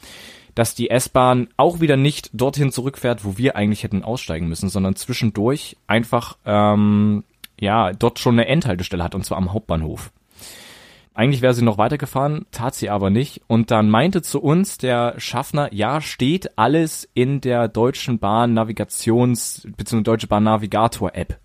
dass 0.54 0.74
die 0.74 0.90
S-Bahn 0.90 1.48
auch 1.56 1.80
wieder 1.80 1.96
nicht 1.96 2.30
dorthin 2.32 2.72
zurückfährt, 2.72 3.24
wo 3.24 3.38
wir 3.38 3.56
eigentlich 3.56 3.82
hätten 3.82 4.04
aussteigen 4.04 4.48
müssen, 4.48 4.68
sondern 4.68 4.96
zwischendurch 4.96 5.76
einfach 5.86 6.36
ähm, 6.44 7.24
ja 7.58 7.92
dort 7.92 8.18
schon 8.18 8.34
eine 8.34 8.46
Endhaltestelle 8.46 9.02
hat 9.02 9.14
und 9.14 9.24
zwar 9.24 9.38
am 9.38 9.52
Hauptbahnhof. 9.52 10.12
Eigentlich 11.16 11.42
wäre 11.42 11.54
sie 11.54 11.62
noch 11.62 11.78
weitergefahren, 11.78 12.44
tat 12.50 12.74
sie 12.74 12.90
aber 12.90 13.08
nicht. 13.08 13.42
Und 13.46 13.70
dann 13.70 13.88
meinte 13.88 14.20
zu 14.20 14.42
uns 14.42 14.78
der 14.78 15.14
Schaffner, 15.18 15.72
ja, 15.72 16.00
steht 16.00 16.58
alles 16.58 17.08
in 17.14 17.40
der 17.40 17.68
Deutschen 17.68 18.18
Bahn 18.18 18.52
Navigations- 18.58 19.64
bzw. 19.76 20.02
Deutsche 20.02 20.26
Bahn 20.26 20.42
Navigator 20.42 21.14
App. 21.14 21.38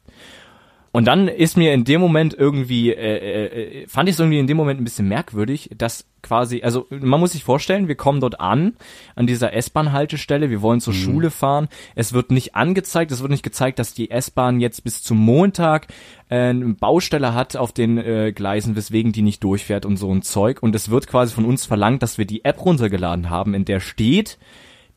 Und 0.91 1.05
dann 1.05 1.27
ist 1.27 1.55
mir 1.55 1.73
in 1.73 1.83
dem 1.83 2.01
Moment 2.01 2.33
irgendwie, 2.33 2.91
äh, 2.91 3.83
äh, 3.83 3.87
fand 3.87 4.09
ich 4.09 4.13
es 4.13 4.19
irgendwie 4.19 4.39
in 4.39 4.47
dem 4.47 4.57
Moment 4.57 4.81
ein 4.81 4.83
bisschen 4.83 5.07
merkwürdig, 5.07 5.69
dass 5.77 6.05
quasi, 6.21 6.61
also 6.63 6.87
man 6.89 7.19
muss 7.19 7.33
sich 7.33 7.43
vorstellen, 7.43 7.87
wir 7.87 7.95
kommen 7.95 8.19
dort 8.19 8.39
an, 8.39 8.75
an 9.15 9.27
dieser 9.27 9.53
S-Bahn-Haltestelle, 9.53 10.49
wir 10.49 10.61
wollen 10.61 10.81
zur 10.81 10.93
Schule 10.93 11.31
fahren, 11.31 11.69
es 11.95 12.13
wird 12.13 12.31
nicht 12.31 12.55
angezeigt, 12.55 13.11
es 13.11 13.21
wird 13.21 13.31
nicht 13.31 13.43
gezeigt, 13.43 13.79
dass 13.79 13.93
die 13.93 14.09
S-Bahn 14.09 14.59
jetzt 14.59 14.83
bis 14.83 15.03
zum 15.03 15.17
Montag 15.17 15.87
äh, 16.29 16.49
eine 16.49 16.73
Baustelle 16.73 17.33
hat 17.33 17.55
auf 17.55 17.71
den 17.71 17.97
äh, 17.97 18.31
Gleisen, 18.33 18.75
weswegen 18.75 19.11
die 19.11 19.21
nicht 19.21 19.43
durchfährt 19.43 19.85
und 19.85 19.97
so 19.97 20.13
ein 20.13 20.23
Zeug. 20.23 20.61
Und 20.61 20.75
es 20.75 20.89
wird 20.89 21.07
quasi 21.07 21.33
von 21.33 21.45
uns 21.45 21.65
verlangt, 21.65 22.01
dass 22.01 22.17
wir 22.17 22.25
die 22.25 22.43
App 22.45 22.65
runtergeladen 22.65 23.29
haben, 23.29 23.53
in 23.53 23.65
der 23.65 23.79
steht, 23.79 24.39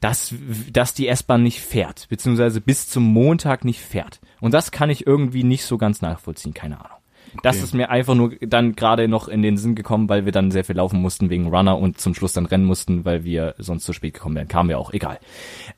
dass, 0.02 0.34
dass 0.70 0.92
die 0.92 1.08
S-Bahn 1.08 1.42
nicht 1.42 1.60
fährt, 1.60 2.06
beziehungsweise 2.10 2.60
bis 2.60 2.88
zum 2.88 3.04
Montag 3.04 3.64
nicht 3.64 3.80
fährt. 3.80 4.20
Und 4.40 4.52
das 4.52 4.70
kann 4.70 4.90
ich 4.90 5.06
irgendwie 5.06 5.44
nicht 5.44 5.64
so 5.64 5.78
ganz 5.78 6.02
nachvollziehen, 6.02 6.52
keine 6.52 6.78
Ahnung. 6.80 6.98
Das 7.42 7.56
Okay. 7.56 7.64
ist 7.64 7.72
mir 7.74 7.88
einfach 7.88 8.14
nur 8.14 8.34
dann 8.40 8.74
gerade 8.76 9.08
noch 9.08 9.28
in 9.28 9.40
den 9.40 9.56
Sinn 9.56 9.74
gekommen, 9.74 10.10
weil 10.10 10.26
wir 10.26 10.32
dann 10.32 10.50
sehr 10.50 10.64
viel 10.64 10.76
laufen 10.76 11.00
mussten 11.00 11.30
wegen 11.30 11.48
Runner 11.48 11.78
und 11.78 11.98
zum 11.98 12.14
Schluss 12.14 12.34
dann 12.34 12.44
rennen 12.44 12.66
mussten, 12.66 13.06
weil 13.06 13.24
wir 13.24 13.54
sonst 13.56 13.84
zu 13.84 13.94
spät 13.94 14.12
gekommen 14.14 14.34
wären. 14.36 14.48
Kam 14.48 14.68
ja 14.68 14.76
auch, 14.76 14.92
egal. 14.92 15.18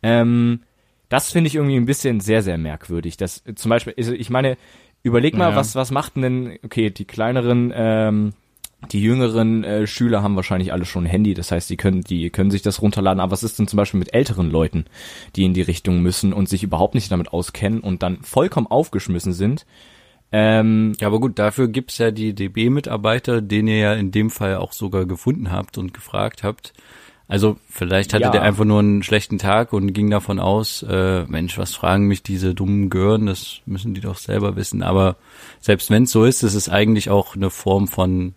Ähm, 0.03 0.61
Das 1.11 1.31
finde 1.31 1.47
ich 1.49 1.55
irgendwie 1.55 1.77
ein 1.77 1.85
bisschen 1.87 2.19
sehr, 2.21 2.43
sehr 2.43 2.59
merkwürdig. 2.59 3.17
Das 3.19 3.45
zum 3.55 3.69
Beispiel, 3.69 3.95
also 3.97 4.13
ich 4.15 4.31
meine, 4.31 4.57
überleg 5.05 5.37
mal, 5.37 5.51
Ja. 5.51 5.57
was, 5.57 5.77
was 5.77 5.91
macht 5.93 6.17
denn, 6.17 6.59
okay, 6.65 6.91
die 6.91 7.05
kleineren, 7.05 7.73
ähm, 7.77 8.33
die 8.93 9.01
jüngeren 9.03 9.65
äh, 9.65 9.87
Schüler 9.87 10.23
haben 10.23 10.37
wahrscheinlich 10.37 10.73
alle 10.73 10.85
schon 10.85 11.05
ein 11.05 11.11
Handy, 11.11 11.35
das 11.35 11.51
heißt, 11.51 11.69
die 11.71 11.77
können, 11.77 12.03
die 12.03 12.31
können 12.31 12.51
sich 12.51 12.63
das 12.63 12.83
runterladen. 12.83 13.21
Aber 13.21 13.33
was 13.33 13.43
ist 13.43 13.59
denn 13.59 13.69
zum 13.69 13.77
Beispiel 13.77 13.99
mit 13.99 14.15
älteren 14.15 14.51
Leuten, 14.51 14.85
die 15.37 15.45
in 15.45 15.55
die 15.55 15.63
Richtung 15.63 16.01
müssen 16.01 16.33
und 16.33 16.49
sich 16.49 16.63
überhaupt 16.63 16.95
nicht 16.95 17.11
damit 17.11 17.33
auskennen 17.33 17.81
und 17.81 18.03
dann 18.03 18.23
vollkommen 18.23 18.67
aufgeschmissen 18.67 19.33
sind? 19.33 19.67
Ähm, 20.33 20.95
Ja, 21.01 21.07
aber 21.07 21.21
gut, 21.21 21.39
dafür 21.39 21.69
gibt's 21.69 21.99
ja 21.99 22.11
die 22.11 22.35
DB-Mitarbeiter, 22.35 23.41
den 23.41 23.69
ihr 23.69 23.79
ja 23.79 23.93
in 23.95 24.11
dem 24.11 24.31
Fall 24.31 24.57
auch 24.57 24.73
sogar 24.73 25.07
gefunden 25.07 25.53
habt 25.53 25.79
und 25.79 25.95
gefragt 25.95 26.43
habt. 26.43 26.73
Also 27.27 27.57
vielleicht 27.71 28.13
hatte 28.13 28.25
Ja. 28.25 28.31
der 28.31 28.43
einfach 28.43 28.65
nur 28.65 28.81
einen 28.81 29.03
schlechten 29.03 29.39
Tag 29.39 29.73
und 29.73 29.95
ging 29.95 30.11
davon 30.11 30.39
aus, 30.39 30.83
äh, 30.83 31.25
Mensch, 31.25 31.57
was 31.57 31.75
fragen 31.75 32.07
mich 32.07 32.23
diese 32.23 32.55
dummen 32.55 32.91
Gören, 32.91 33.27
das 33.27 33.61
müssen 33.65 33.95
die 33.95 34.03
doch 34.03 34.19
selber 34.19 34.57
wissen. 34.57 34.83
Aber 34.83 35.17
selbst 35.61 35.89
wenn 35.91 36.03
es 36.03 36.11
so 36.11 36.25
ist, 36.25 36.43
ist 36.43 36.55
es 36.55 36.69
eigentlich 36.69 37.09
auch 37.09 37.35
eine 37.35 37.49
Form 37.49 37.89
von, 37.89 38.35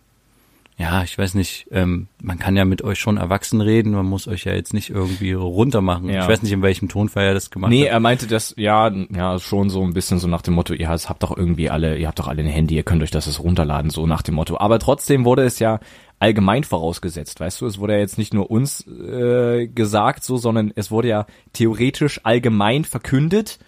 ja, 0.80 1.02
ich 1.02 1.18
weiß 1.18 1.34
nicht, 1.34 1.66
ähm, 1.72 2.06
man 2.22 2.38
kann 2.38 2.54
ja 2.56 2.64
mit 2.64 2.82
euch 2.82 3.00
schon 3.00 3.16
erwachsen 3.16 3.60
reden, 3.60 3.90
man 3.90 4.06
muss 4.06 4.28
euch 4.28 4.44
ja 4.44 4.52
jetzt 4.54 4.72
nicht 4.72 4.90
irgendwie 4.90 5.32
runtermachen. 5.32 6.08
Ja. 6.08 6.22
Ich 6.22 6.28
weiß 6.28 6.42
nicht, 6.42 6.52
in 6.52 6.62
welchem 6.62 6.88
Tonfall 6.88 7.24
er 7.24 7.34
das 7.34 7.50
gemacht 7.50 7.70
Nee, 7.70 7.86
hat. 7.86 7.90
er 7.90 8.00
meinte 8.00 8.28
das, 8.28 8.54
ja, 8.56 8.88
ja, 8.88 9.40
schon 9.40 9.70
so 9.70 9.82
ein 9.82 9.92
bisschen 9.92 10.20
so 10.20 10.28
nach 10.28 10.40
dem 10.40 10.54
Motto, 10.54 10.74
ja, 10.74 10.94
es 10.94 11.08
habt 11.08 11.24
doch 11.24 11.36
irgendwie 11.36 11.68
alle, 11.68 11.98
ihr 11.98 12.06
habt 12.06 12.20
doch 12.20 12.28
alle 12.28 12.42
ein 12.42 12.48
Handy, 12.48 12.76
ihr 12.76 12.84
könnt 12.84 13.02
euch 13.02 13.10
das 13.10 13.26
jetzt 13.26 13.40
runterladen, 13.40 13.90
so 13.90 14.06
nach 14.06 14.22
dem 14.22 14.36
Motto. 14.36 14.56
Aber 14.60 14.78
trotzdem 14.78 15.24
wurde 15.24 15.42
es 15.42 15.58
ja 15.58 15.80
allgemein 16.20 16.62
vorausgesetzt, 16.62 17.40
weißt 17.40 17.60
du, 17.60 17.66
es 17.66 17.78
wurde 17.80 17.94
ja 17.94 17.98
jetzt 17.98 18.16
nicht 18.18 18.32
nur 18.32 18.48
uns 18.48 18.86
äh, 18.86 19.66
gesagt 19.66 20.22
so, 20.22 20.36
sondern 20.36 20.72
es 20.76 20.92
wurde 20.92 21.08
ja 21.08 21.26
theoretisch 21.54 22.20
allgemein 22.22 22.84
verkündet, 22.84 23.58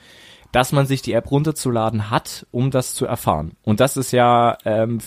dass 0.53 0.71
man 0.73 0.87
sich 0.87 1.03
die 1.03 1.13
App 1.13 1.31
runterzuladen 1.31 2.11
hat, 2.11 2.47
um 2.53 2.71
das 2.71 2.95
zu 2.95 3.05
erfahren. 3.07 3.53
Und 3.63 3.81
das 3.81 3.97
ist 3.97 4.13
ja, 4.13 4.59
ähm, 4.65 4.99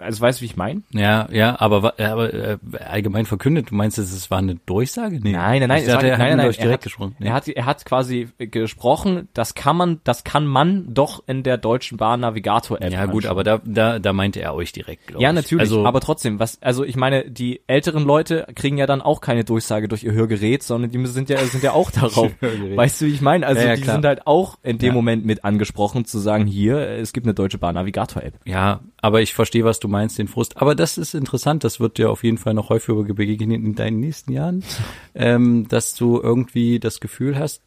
also 0.00 0.20
weißt 0.20 0.38
du, 0.38 0.42
wie 0.42 0.46
ich 0.46 0.56
meine? 0.56 0.82
Ja, 0.92 1.28
ja, 1.32 1.60
aber, 1.60 1.94
aber 1.98 2.32
äh, 2.34 2.58
allgemein 2.88 3.26
verkündet, 3.26 3.70
du 3.70 3.74
meinst, 3.74 3.98
es 3.98 4.30
war 4.30 4.38
eine 4.38 4.56
Durchsage? 4.66 5.20
Nee. 5.22 5.32
Nein, 5.32 5.60
nein, 5.60 5.68
nein, 5.68 5.86
dachte, 5.86 5.94
war, 5.94 6.02
er 6.04 6.10
nein, 6.10 6.12
hat 6.12 6.18
nein, 6.28 6.36
nein, 6.38 6.46
er 6.46 6.52
direkt 6.52 6.72
hat, 6.72 6.82
gesprochen. 6.82 7.16
Nee. 7.18 7.26
Er 7.28 7.32
hat, 7.34 7.48
er 7.48 7.66
hat 7.66 7.84
quasi 7.84 8.28
gesprochen, 8.38 9.28
das 9.34 9.54
kann 9.54 9.76
man, 9.76 10.00
das 10.04 10.24
kann 10.24 10.46
man 10.46 10.92
doch 10.94 11.22
in 11.26 11.42
der 11.42 11.58
Deutschen 11.58 11.98
Bahn 11.98 12.20
Navigator 12.20 12.80
App. 12.80 12.92
ja, 12.92 13.06
gut, 13.06 13.24
anschauen. 13.26 13.30
aber 13.30 13.44
da, 13.44 13.60
da, 13.64 13.98
da 13.98 14.12
meinte 14.12 14.40
er 14.40 14.54
euch 14.54 14.72
direkt, 14.72 15.08
glaube 15.08 15.22
ja, 15.22 15.30
ich. 15.30 15.34
natürlich, 15.34 15.60
Also, 15.62 15.86
aber 15.86 16.00
trotzdem, 16.00 16.38
was, 16.38 16.60
also 16.62 16.84
ich 16.84 16.96
meine, 16.96 17.30
die 17.30 17.60
älteren 17.66 18.04
Leute 18.04 18.46
kriegen 18.54 18.78
ja 18.78 18.86
dann 18.86 19.00
auch 19.02 19.20
keine 19.20 19.44
Durchsage 19.44 19.88
durch 19.88 20.04
ihr 20.04 20.12
Hörgerät, 20.12 20.62
sondern 20.62 20.90
die 20.90 21.06
sind 21.06 21.28
ja, 21.28 21.38
sind 21.38 21.62
ja 21.62 21.72
auch 21.72 21.90
darauf. 21.92 22.30
Weißt 22.40 23.00
du, 23.00 23.06
wie 23.06 23.10
ich 23.12 23.20
meine? 23.20 23.46
Also 23.46 23.60
Ja, 23.62 23.68
ja, 23.68 23.76
die 23.76 23.82
klar. 23.82 23.94
sind 23.96 24.04
halt 24.06 24.26
auch 24.26 24.58
in 24.62 24.78
dem 24.78 24.88
Ja. 24.88 24.92
Moment 24.92 25.24
mit 25.24 25.44
angesprochen, 25.44 26.04
zu 26.04 26.18
sagen, 26.18 26.46
hier, 26.46 26.78
es 26.88 27.12
gibt 27.12 27.26
eine 27.26 27.34
Deutsche 27.34 27.58
Bahn 27.58 27.74
Navigator 27.74 28.22
App. 28.22 28.34
ja, 28.44 28.80
aber 29.02 29.20
ich 29.20 29.34
verstehe, 29.34 29.64
was 29.64 29.80
du 29.80 29.88
meinst, 29.88 30.18
den 30.18 30.28
Frust. 30.28 30.56
Aber 30.56 30.74
das 30.74 30.96
ist 30.96 31.14
interessant, 31.14 31.64
das 31.64 31.80
wird 31.80 31.98
dir 31.98 32.10
auf 32.10 32.24
jeden 32.24 32.38
Fall 32.38 32.54
noch 32.54 32.70
häufiger 32.70 33.02
begegnen 33.12 33.66
in 33.66 33.74
deinen 33.74 34.00
nächsten 34.00 34.32
Jahren, 34.32 34.64
ähm, 35.14 35.66
dass 35.68 35.94
du 35.94 36.20
irgendwie 36.22 36.78
das 36.78 37.00
Gefühl 37.00 37.38
hast, 37.38 37.60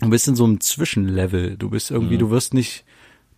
du 0.00 0.10
bist 0.10 0.26
in 0.26 0.34
so 0.34 0.44
einem 0.44 0.60
Zwischenlevel. 0.60 1.56
Du 1.56 1.70
bist 1.70 1.90
irgendwie, 1.90 2.14
Mhm. 2.14 2.20
du 2.20 2.30
wirst 2.30 2.54
nicht, 2.54 2.84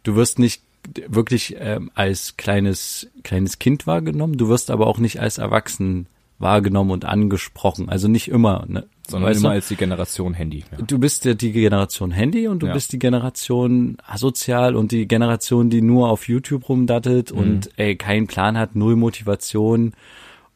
du 0.04 0.14
wirst 0.14 0.38
nicht 0.38 0.62
wirklich 1.08 1.56
ähm, 1.58 1.90
als 1.94 2.36
kleines 2.38 3.08
kleines 3.22 3.58
Kind 3.58 3.86
wahrgenommen, 3.86 4.38
du 4.38 4.48
wirst 4.48 4.70
aber 4.70 4.86
auch 4.86 4.96
nicht 4.98 5.20
als 5.20 5.36
Erwachsen 5.36 6.06
wahrgenommen 6.38 6.90
und 6.90 7.04
angesprochen. 7.04 7.90
Also 7.90 8.08
nicht 8.08 8.28
immer, 8.28 8.64
ne? 8.66 8.86
Sondern 9.10 9.30
Weißt 9.30 9.40
immer 9.40 9.50
du? 9.50 9.54
als 9.56 9.68
die 9.68 9.76
Generation 9.76 10.34
Handy. 10.34 10.64
Ja. 10.70 10.78
Du 10.84 10.98
bist 10.98 11.24
ja 11.24 11.34
die 11.34 11.52
Generation 11.52 12.10
Handy 12.12 12.48
und 12.48 12.62
du 12.62 12.66
Ja. 12.68 12.72
bist 12.72 12.92
die 12.92 12.98
Generation 12.98 13.96
asozial 14.06 14.76
und 14.76 14.92
die 14.92 15.06
Generation, 15.08 15.68
die 15.70 15.82
nur 15.82 16.08
auf 16.10 16.28
YouTube 16.28 16.68
rumdattelt 16.68 17.32
Mhm. 17.32 17.38
und 17.38 17.70
ey, 17.76 17.96
keinen 17.96 18.26
Plan 18.26 18.56
hat, 18.58 18.74
null 18.76 18.96
Motivation. 18.96 19.94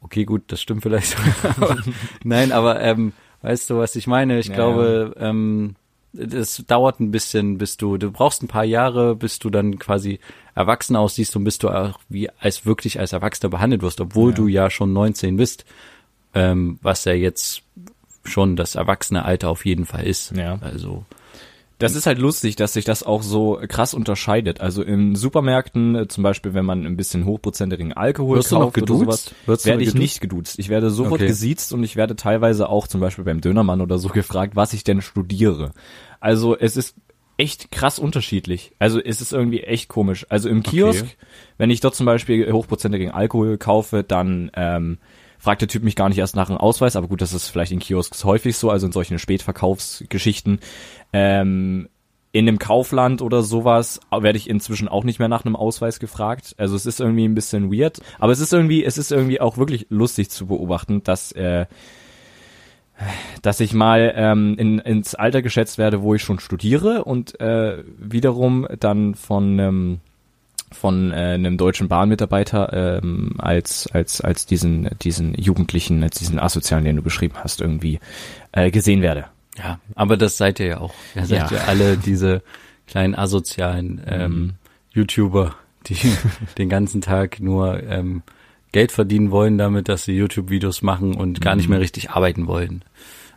Okay, 0.01 0.25
gut, 0.25 0.43
das 0.49 0.61
stimmt 0.61 0.83
vielleicht. 0.83 1.17
nein, 2.25 2.53
aber 2.53 2.81
ähm, 2.81 3.13
weißt 3.43 3.71
du, 3.71 3.79
was 3.79 3.97
ich 3.97 4.07
meine? 4.07 4.39
Ich 4.39 4.49
Ja, 4.49 4.55
glaube, 4.55 5.15
ähm, 5.19 5.77
das 6.13 6.63
dauert 6.69 7.01
ein 7.01 7.11
bisschen, 7.11 7.59
bis 7.59 7.77
du, 7.77 7.97
du 7.97 8.13
brauchst 8.13 8.43
ein 8.43 8.49
paar 8.49 8.65
Jahre, 8.65 9.17
bis 9.17 9.39
du 9.41 9.51
dann 9.51 9.79
quasi 9.81 10.21
erwachsen 10.55 10.95
aussiehst 10.95 11.35
und 11.35 11.43
bis 11.45 11.59
du 11.59 11.71
auch 11.71 11.99
wie 12.09 12.31
als 12.39 12.65
wirklich 12.67 13.01
als 13.01 13.13
Erwachsener 13.13 13.51
behandelt 13.51 13.83
wirst, 13.83 14.01
obwohl 14.01 14.31
Ja. 14.31 14.37
du 14.37 14.47
ja 14.47 14.71
schon 14.71 14.93
19 14.93 15.37
bist, 15.37 15.65
ähm, 16.35 16.79
was 16.83 17.05
ja 17.05 17.13
jetzt 17.15 17.63
schon 18.25 18.57
das 18.57 18.75
erwachsene 18.75 19.25
Alter 19.25 19.49
auf 19.51 19.65
jeden 19.65 19.87
Fall 19.87 20.05
ist. 20.07 20.37
Ja. 20.37 20.59
Also 20.61 21.05
Das 21.79 21.95
ist 21.97 22.07
halt 22.07 22.19
lustig, 22.19 22.57
dass 22.57 22.73
sich 22.73 22.85
das 22.85 23.03
auch 23.03 23.23
so 23.23 23.61
krass 23.69 23.95
unterscheidet. 23.95 24.61
Also 24.61 24.83
in 24.83 25.17
Supermärkten, 25.17 25.95
äh, 25.97 26.09
zum 26.09 26.23
Beispiel, 26.23 26.55
wenn 26.55 26.65
man 26.65 26.87
ein 26.87 26.97
bisschen 26.97 27.25
hochprozentigen 27.27 27.93
Alkohol 27.93 28.39
Wirst 28.39 28.51
kauft 28.51 28.77
oder 28.77 28.87
geduzt? 28.87 29.01
sowas, 29.01 29.35
Wirst 29.47 29.67
werde 29.67 29.83
ich 29.83 29.89
geduzt? 29.89 30.01
nicht 30.01 30.21
geduzt. 30.21 30.59
Ich 30.59 30.69
werde 30.69 30.91
sofort 30.91 31.15
Okay. 31.21 31.27
gesiezt 31.27 31.73
und 31.73 31.83
ich 31.83 31.97
werde 31.97 32.17
teilweise 32.17 32.69
auch 32.69 32.87
zum 32.87 33.01
Beispiel 33.01 33.25
beim 33.25 33.41
Dönermann 33.41 33.81
oder 33.81 33.99
so 33.99 34.09
gefragt, 34.21 34.55
was 34.57 34.73
ich 34.73 34.85
denn 34.85 35.03
studiere. 35.03 35.73
Also 36.21 36.57
es 36.57 36.77
ist 36.77 36.95
echt 37.37 37.73
krass 37.73 37.99
unterschiedlich. 37.99 38.71
Also 38.79 39.01
es 39.01 39.21
ist 39.21 39.33
irgendwie 39.33 39.65
echt 39.65 39.89
komisch. 39.89 40.25
Also 40.29 40.49
im 40.49 40.63
Kiosk, 40.63 41.05
wenn 41.59 41.71
ich 41.71 41.81
dort 41.81 41.97
zum 41.97 42.07
Beispiel 42.07 42.51
hochprozentigen 42.53 43.11
Alkohol 43.11 43.59
kaufe, 43.59 44.05
dann 44.05 44.53
ähm, 44.55 44.99
fragt 45.39 45.61
der 45.61 45.69
Typ 45.69 45.83
mich 45.83 45.97
gar 45.97 46.09
nicht 46.09 46.19
erst 46.19 46.37
nach 46.37 46.49
einem 46.49 46.59
Ausweis, 46.59 46.97
aber 46.97 47.09
gut, 47.09 47.21
das 47.21 47.33
ist 47.33 47.49
vielleicht 47.49 47.73
in 47.73 47.79
Kiosks 47.79 48.25
häufig 48.25 48.57
so, 48.57 48.71
also 48.71 48.87
in 48.87 48.93
solchen 48.93 49.19
Spätverkaufsgeschichten. 49.19 50.61
Ähm, 51.13 51.89
in 52.33 52.49
einem 52.49 52.59
Kaufland 52.59 53.23
oder 53.23 53.43
sowas 53.43 54.01
werde 54.11 54.39
ich 54.39 54.51
inzwischen 54.51 54.89
auch 54.89 55.05
nicht 55.05 55.21
mehr 55.21 55.29
nach 55.29 55.45
einem 55.45 55.55
Ausweis 55.55 56.01
gefragt. 56.01 56.55
Also 56.59 56.75
es 56.75 56.85
ist 56.85 56.99
irgendwie 56.99 57.29
ein 57.29 57.37
bisschen 57.37 57.73
weird, 57.73 58.01
aber 58.19 58.33
es 58.33 58.41
ist 58.41 58.53
irgendwie, 58.53 58.85
es 58.85 58.99
ist 58.99 59.13
irgendwie 59.13 59.41
auch 59.41 59.57
wirklich 59.57 59.87
lustig 59.89 60.31
zu 60.31 60.47
beobachten, 60.47 61.05
dass 61.05 61.31
äh, 61.33 61.67
dass 63.43 63.61
ich 63.61 63.73
mal 63.73 64.13
ähm, 64.17 64.57
in, 64.59 64.79
ins 64.79 65.15
Alter 65.15 65.43
geschätzt 65.43 65.79
werde, 65.79 66.03
wo 66.03 66.15
ich 66.15 66.23
schon 66.23 66.39
studiere 66.39 67.05
und 67.05 67.41
äh, 67.41 67.83
wiederum 67.99 68.67
dann 68.79 69.15
von 69.15 69.59
ähm, 69.59 70.01
von 70.75 71.11
äh, 71.13 71.15
einem 71.15 71.57
deutschen 71.57 71.89
Bahnmitarbeiter 71.89 73.01
ähm, 73.03 73.35
als 73.39 73.87
als 73.93 74.21
als 74.21 74.47
diesen 74.47 74.91
diesen 75.03 75.35
Jugendlichen, 75.35 76.03
als 76.03 76.19
diesen 76.19 76.39
asozialen, 76.39 76.85
den 76.85 76.97
du 76.97 77.03
beschrieben 77.03 77.37
hast, 77.43 77.61
irgendwie 77.61 78.01
äh, 78.53 78.71
gesehen 78.71 79.01
werde. 79.03 79.27
ja, 79.59 79.79
aber 79.95 80.17
das 80.17 80.37
seid 80.37 80.61
ihr 80.61 80.67
ja 80.67 80.81
auch. 80.81 80.95
Ihr 81.15 81.27
seid 81.27 81.51
ja, 81.51 81.57
Ja. 81.59 81.65
alle 81.65 81.97
diese 81.97 82.43
kleinen 82.87 83.15
asozialen 83.15 84.03
ähm, 84.07 84.53
YouTuber, 84.93 85.55
die 85.87 85.97
den 86.59 86.69
ganzen 86.69 87.01
Tag 87.01 87.41
nur 87.41 87.83
ähm, 87.83 88.23
Geld 88.73 88.91
verdienen 88.93 89.31
wollen 89.31 89.57
damit, 89.57 89.89
dass 89.89 90.05
sie 90.05 90.13
YouTube-Videos 90.17 90.83
machen 90.83 91.15
und 91.15 91.41
gar 91.41 91.55
nicht 91.55 91.69
mehr 91.69 91.81
richtig 91.81 92.11
arbeiten 92.11 92.47
wollen. 92.49 92.85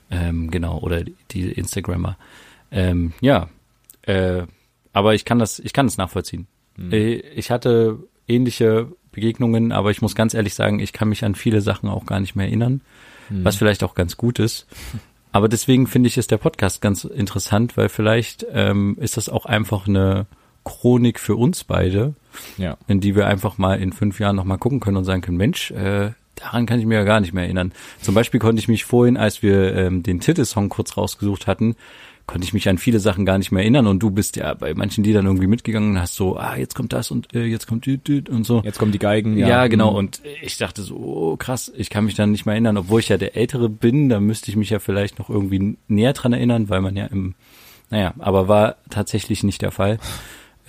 Ähm, 0.09 0.49
genau, 0.51 0.79
oder 0.79 1.03
die, 1.31 1.51
Instagrammer. 1.51 2.17
Ähm, 2.71 3.13
ja, 3.21 3.47
äh, 4.01 4.43
aber 4.93 5.13
ich 5.13 5.25
kann 5.25 5.37
das, 5.37 5.59
ich 5.59 5.73
kann 5.73 5.85
das 5.85 5.97
nachvollziehen. 5.97 6.47
Äh, 6.91 7.15
Ich 7.35 7.51
hatte 7.51 7.97
ähnliche 8.27 8.87
Begegnungen, 9.11 9.71
aber 9.71 9.91
ich 9.91 10.01
muss 10.01 10.15
ganz 10.15 10.33
ehrlich 10.33 10.53
sagen, 10.53 10.79
ich 10.79 10.93
kann 10.93 11.09
mich 11.09 11.23
an 11.25 11.35
viele 11.35 11.61
Sachen 11.61 11.89
auch 11.89 12.05
gar 12.05 12.19
nicht 12.19 12.35
mehr 12.35 12.45
erinnern, 12.47 12.81
was 13.29 13.55
vielleicht 13.55 13.83
auch 13.83 13.95
ganz 13.95 14.15
gut 14.17 14.39
ist. 14.39 14.67
Aber 15.31 15.49
deswegen 15.49 15.87
finde 15.87 16.07
ich 16.07 16.17
ist 16.17 16.31
der 16.31 16.37
Podcast 16.37 16.81
ganz 16.81 17.03
interessant, 17.03 17.75
weil 17.77 17.89
vielleicht 17.89 18.45
ähm, 18.53 18.95
ist 18.99 19.17
das 19.17 19.27
auch 19.29 19.45
einfach 19.45 19.87
eine 19.87 20.25
Chronik 20.63 21.19
für 21.19 21.35
uns 21.35 21.63
beide, 21.63 22.13
Ja. 22.57 22.77
in 22.87 22.99
die 23.01 23.15
wir 23.15 23.27
einfach 23.27 23.57
mal 23.57 23.79
in 23.79 23.91
fünf 23.93 24.19
Jahren 24.19 24.35
nochmal 24.35 24.57
gucken 24.57 24.79
können 24.79 24.97
und 24.97 25.03
sagen 25.05 25.21
können, 25.21 25.37
Mensch, 25.37 25.71
äh, 25.71 26.11
daran 26.35 26.65
kann 26.65 26.79
ich 26.79 26.85
mir 26.85 26.95
ja 26.95 27.03
gar 27.03 27.19
nicht 27.19 27.33
mehr 27.33 27.43
erinnern. 27.45 27.71
Zum 28.01 28.13
Beispiel 28.15 28.39
konnte 28.39 28.59
ich 28.59 28.67
mich 28.67 28.85
vorhin, 28.85 29.17
als 29.17 29.41
wir 29.41 29.75
ähm, 29.75 30.03
den 30.03 30.19
Titelsong 30.19 30.69
kurz 30.69 30.95
rausgesucht 30.97 31.47
hatten, 31.47 31.75
konnte 32.27 32.45
ich 32.45 32.53
mich 32.53 32.67
an 32.67 32.77
viele 32.77 32.99
Sachen 32.99 33.25
gar 33.25 33.37
nicht 33.37 33.51
mehr 33.51 33.63
erinnern 33.63 33.87
und 33.87 33.99
du 33.99 34.11
bist 34.11 34.35
ja 34.35 34.53
bei 34.53 34.73
manchen 34.73 35.03
Liedern 35.03 35.25
irgendwie 35.25 35.47
mitgegangen 35.47 35.91
und 35.91 36.01
hast 36.01 36.15
so, 36.15 36.37
ah, 36.37 36.57
jetzt 36.57 36.75
kommt 36.75 36.91
das 36.91 37.09
und 37.09 37.33
äh, 37.33 37.45
jetzt 37.45 37.67
kommt 37.67 37.85
düt, 37.85 38.29
und 38.29 38.45
so. 38.45 38.61
Jetzt 38.65 38.77
kommen 38.77 38.91
die 38.91 38.99
Geigen. 38.99 39.37
Ja, 39.37 39.67
genau. 39.67 39.91
Mhm. 39.91 39.97
Und 39.97 40.21
ich 40.41 40.57
dachte 40.57 40.81
so, 40.81 40.95
oh, 40.97 41.37
krass, 41.37 41.71
ich 41.75 41.89
kann 41.89 42.03
mich 42.03 42.15
dann 42.15 42.31
nicht 42.31 42.45
mehr 42.45 42.53
erinnern, 42.53 42.77
obwohl 42.77 42.99
ich 42.99 43.07
ja 43.07 43.17
der 43.17 43.37
Ältere 43.37 43.69
bin, 43.69 44.09
da 44.09 44.19
müsste 44.19 44.51
ich 44.51 44.57
mich 44.57 44.69
ja 44.69 44.79
vielleicht 44.79 45.19
noch 45.19 45.29
irgendwie 45.29 45.77
näher 45.87 46.11
dran 46.13 46.33
erinnern, 46.33 46.69
weil 46.69 46.81
man 46.81 46.97
ja 46.97 47.05
im, 47.05 47.33
naja, 47.89 48.13
aber 48.19 48.49
war 48.49 48.75
tatsächlich 48.89 49.43
nicht 49.43 49.61
der 49.61 49.71
Fall. 49.71 49.97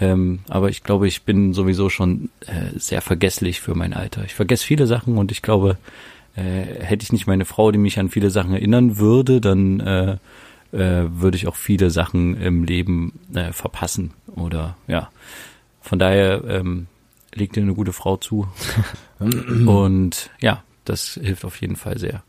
Ähm, 0.00 0.40
aber 0.48 0.68
ich 0.68 0.84
glaube, 0.84 1.08
ich 1.08 1.24
bin 1.24 1.52
sowieso 1.52 1.88
schon 1.90 2.30
äh, 2.46 2.78
sehr 2.78 3.02
vergesslich 3.02 3.60
für 3.60 3.74
mein 3.74 3.92
Alter. 3.92 4.24
Ich 4.24 4.34
vergesse 4.36 4.64
viele 4.64 4.86
Sachen 4.86 5.18
und 5.18 5.32
ich 5.32 5.42
glaube, 5.42 5.76
äh, 6.36 6.84
hätte 6.84 7.02
ich 7.02 7.10
nicht 7.10 7.26
meine 7.26 7.44
Frau, 7.44 7.72
die 7.72 7.78
mich 7.78 7.98
an 7.98 8.08
viele 8.08 8.30
Sachen 8.30 8.52
erinnern 8.52 8.98
würde, 8.98 9.40
dann 9.40 9.80
äh, 9.80 10.16
äh, 10.72 11.04
würde 11.08 11.36
ich 11.36 11.46
auch 11.46 11.56
viele 11.56 11.90
Sachen 11.90 12.36
im 12.40 12.64
Leben 12.64 13.18
äh, 13.34 13.52
verpassen. 13.52 14.12
Oder 14.26 14.76
ja. 14.86 15.10
Von 15.80 15.98
daher 15.98 16.44
ähm, 16.44 16.86
legt 17.34 17.56
dir 17.56 17.62
eine 17.62 17.74
gute 17.74 17.92
Frau 17.92 18.16
zu. 18.16 18.48
Und 19.18 20.30
ja, 20.40 20.62
das 20.84 21.18
hilft 21.22 21.44
auf 21.44 21.60
jeden 21.60 21.76
Fall 21.76 21.98
sehr. 21.98 22.22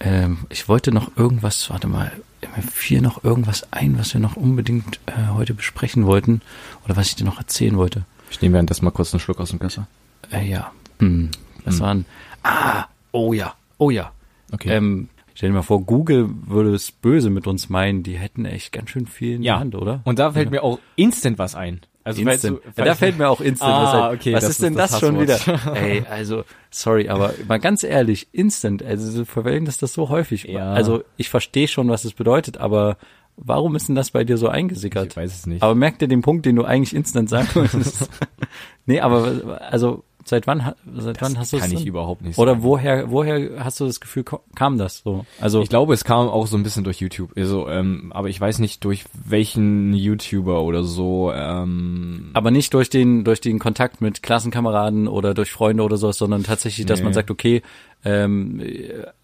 ähm, 0.00 0.38
ich 0.48 0.68
wollte 0.68 0.92
noch 0.92 1.16
irgendwas, 1.16 1.70
warte 1.70 1.88
mal, 1.88 2.12
mir 2.54 2.62
fiel 2.62 3.00
noch 3.00 3.24
irgendwas 3.24 3.72
ein, 3.72 3.98
was 3.98 4.12
wir 4.14 4.20
noch 4.20 4.36
unbedingt 4.36 5.00
äh, 5.06 5.32
heute 5.32 5.52
besprechen 5.54 6.06
wollten 6.06 6.42
oder 6.84 6.96
was 6.96 7.08
ich 7.08 7.16
dir 7.16 7.24
noch 7.24 7.38
erzählen 7.38 7.76
wollte. 7.76 8.04
Ich 8.30 8.40
nehme 8.40 8.54
währenddessen 8.54 8.84
mal 8.84 8.90
kurz 8.92 9.12
einen 9.12 9.20
Schluck 9.20 9.40
aus 9.40 9.50
dem 9.50 9.58
Messer. 9.58 9.86
Äh, 10.30 10.48
ja, 10.48 10.70
hm. 11.00 11.30
das 11.64 11.74
Hm. 11.76 11.80
waren, 11.80 12.04
ah, 12.44 12.84
oh 13.12 13.32
ja, 13.32 13.54
oh 13.78 13.90
ja. 13.90 14.12
Okay. 14.52 14.68
Ähm, 14.70 15.08
stell 15.36 15.50
dir 15.50 15.54
mal 15.54 15.62
vor, 15.62 15.82
Google 15.82 16.28
würde 16.46 16.74
es 16.74 16.90
böse 16.90 17.30
mit 17.30 17.46
uns 17.46 17.68
meinen, 17.68 18.02
die 18.02 18.16
hätten 18.16 18.44
echt 18.46 18.72
ganz 18.72 18.90
schön 18.90 19.06
viel 19.06 19.36
in 19.36 19.42
ja. 19.42 19.54
der 19.54 19.60
Hand, 19.60 19.74
oder? 19.74 20.00
Und 20.04 20.18
da 20.18 20.32
fällt 20.32 20.50
mir 20.50 20.62
auch 20.62 20.80
instant 20.96 21.38
was 21.38 21.54
ein. 21.54 21.82
Also 22.04 22.22
falls 22.22 22.42
du- 22.42 22.60
ja, 22.76 22.84
da 22.84 22.94
fällt 22.94 23.18
mir 23.18 23.28
auch 23.28 23.40
Instant 23.40 23.72
Ah, 23.72 23.82
was 23.82 23.94
ein. 23.94 24.14
okay, 24.16 24.32
was 24.32 24.44
das 24.44 24.50
ist 24.50 24.62
denn 24.62 24.74
ist 24.74 24.78
das, 24.78 24.90
das 24.92 25.00
schon 25.00 25.20
wieder? 25.20 25.38
Ey, 25.74 26.04
also, 26.08 26.44
sorry, 26.70 27.08
aber 27.08 27.34
mal 27.48 27.58
ganz 27.58 27.82
ehrlich, 27.82 28.28
Instant, 28.30 28.80
also 28.84 29.10
so 29.10 29.24
verwenden 29.24 29.64
das 29.64 29.78
das 29.78 29.92
so 29.92 30.08
häufig. 30.08 30.44
Ja. 30.44 30.72
Also, 30.72 31.02
ich 31.16 31.28
verstehe 31.28 31.66
schon, 31.66 31.88
was 31.88 32.04
es 32.04 32.12
bedeutet, 32.12 32.58
aber 32.58 32.96
warum 33.36 33.74
ist 33.74 33.88
denn 33.88 33.96
das 33.96 34.12
bei 34.12 34.22
dir 34.22 34.36
so 34.36 34.48
eingesickert? 34.48 35.08
Ich 35.08 35.16
weiß 35.16 35.34
es 35.34 35.46
nicht. 35.48 35.64
Aber 35.64 35.74
merk 35.74 35.98
dir 35.98 36.06
den 36.06 36.22
Punkt, 36.22 36.46
den 36.46 36.54
du 36.54 36.64
eigentlich 36.64 36.94
Instant 36.94 37.28
sagen 37.28 37.48
wolltest. 37.54 38.08
nee, 38.86 39.00
aber, 39.00 39.60
also, 39.68 40.04
seit 40.28 40.46
wann, 40.46 40.74
seit 40.96 41.22
wann 41.22 41.38
hast 41.38 41.52
du 41.52 41.56
es 41.56 41.62
kann 41.62 41.72
ich 41.72 41.78
denn? 41.78 41.86
überhaupt 41.86 42.22
nicht 42.22 42.36
Oder 42.38 42.52
sagen. 42.52 42.62
woher, 42.64 43.10
woher 43.10 43.64
hast 43.64 43.80
du 43.80 43.86
das 43.86 44.00
Gefühl, 44.00 44.24
kam 44.54 44.76
das 44.76 44.98
so? 45.04 45.24
Also, 45.40 45.62
Ich 45.62 45.68
glaube, 45.68 45.94
es 45.94 46.04
kam 46.04 46.28
auch 46.28 46.46
so 46.46 46.56
ein 46.56 46.62
bisschen 46.62 46.84
durch 46.84 47.00
YouTube. 47.00 47.30
Also, 47.36 47.68
ähm, 47.68 48.10
aber 48.14 48.28
ich 48.28 48.40
weiß 48.40 48.58
nicht 48.58 48.84
durch 48.84 49.04
welchen 49.14 49.92
YouTuber 49.94 50.62
oder 50.62 50.82
so. 50.84 51.32
Ähm, 51.32 52.30
aber 52.34 52.50
nicht 52.50 52.74
durch 52.74 52.90
den, 52.90 53.24
durch 53.24 53.40
den 53.40 53.58
Kontakt 53.58 54.00
mit 54.00 54.22
Klassenkameraden 54.22 55.08
oder 55.08 55.32
durch 55.32 55.52
Freunde 55.52 55.82
oder 55.84 55.96
sowas, 55.96 56.18
sondern 56.18 56.42
tatsächlich, 56.42 56.86
dass 56.86 56.98
Nee. 56.98 57.04
man 57.04 57.12
sagt, 57.14 57.30
okay, 57.30 57.62
ähm, 58.04 58.62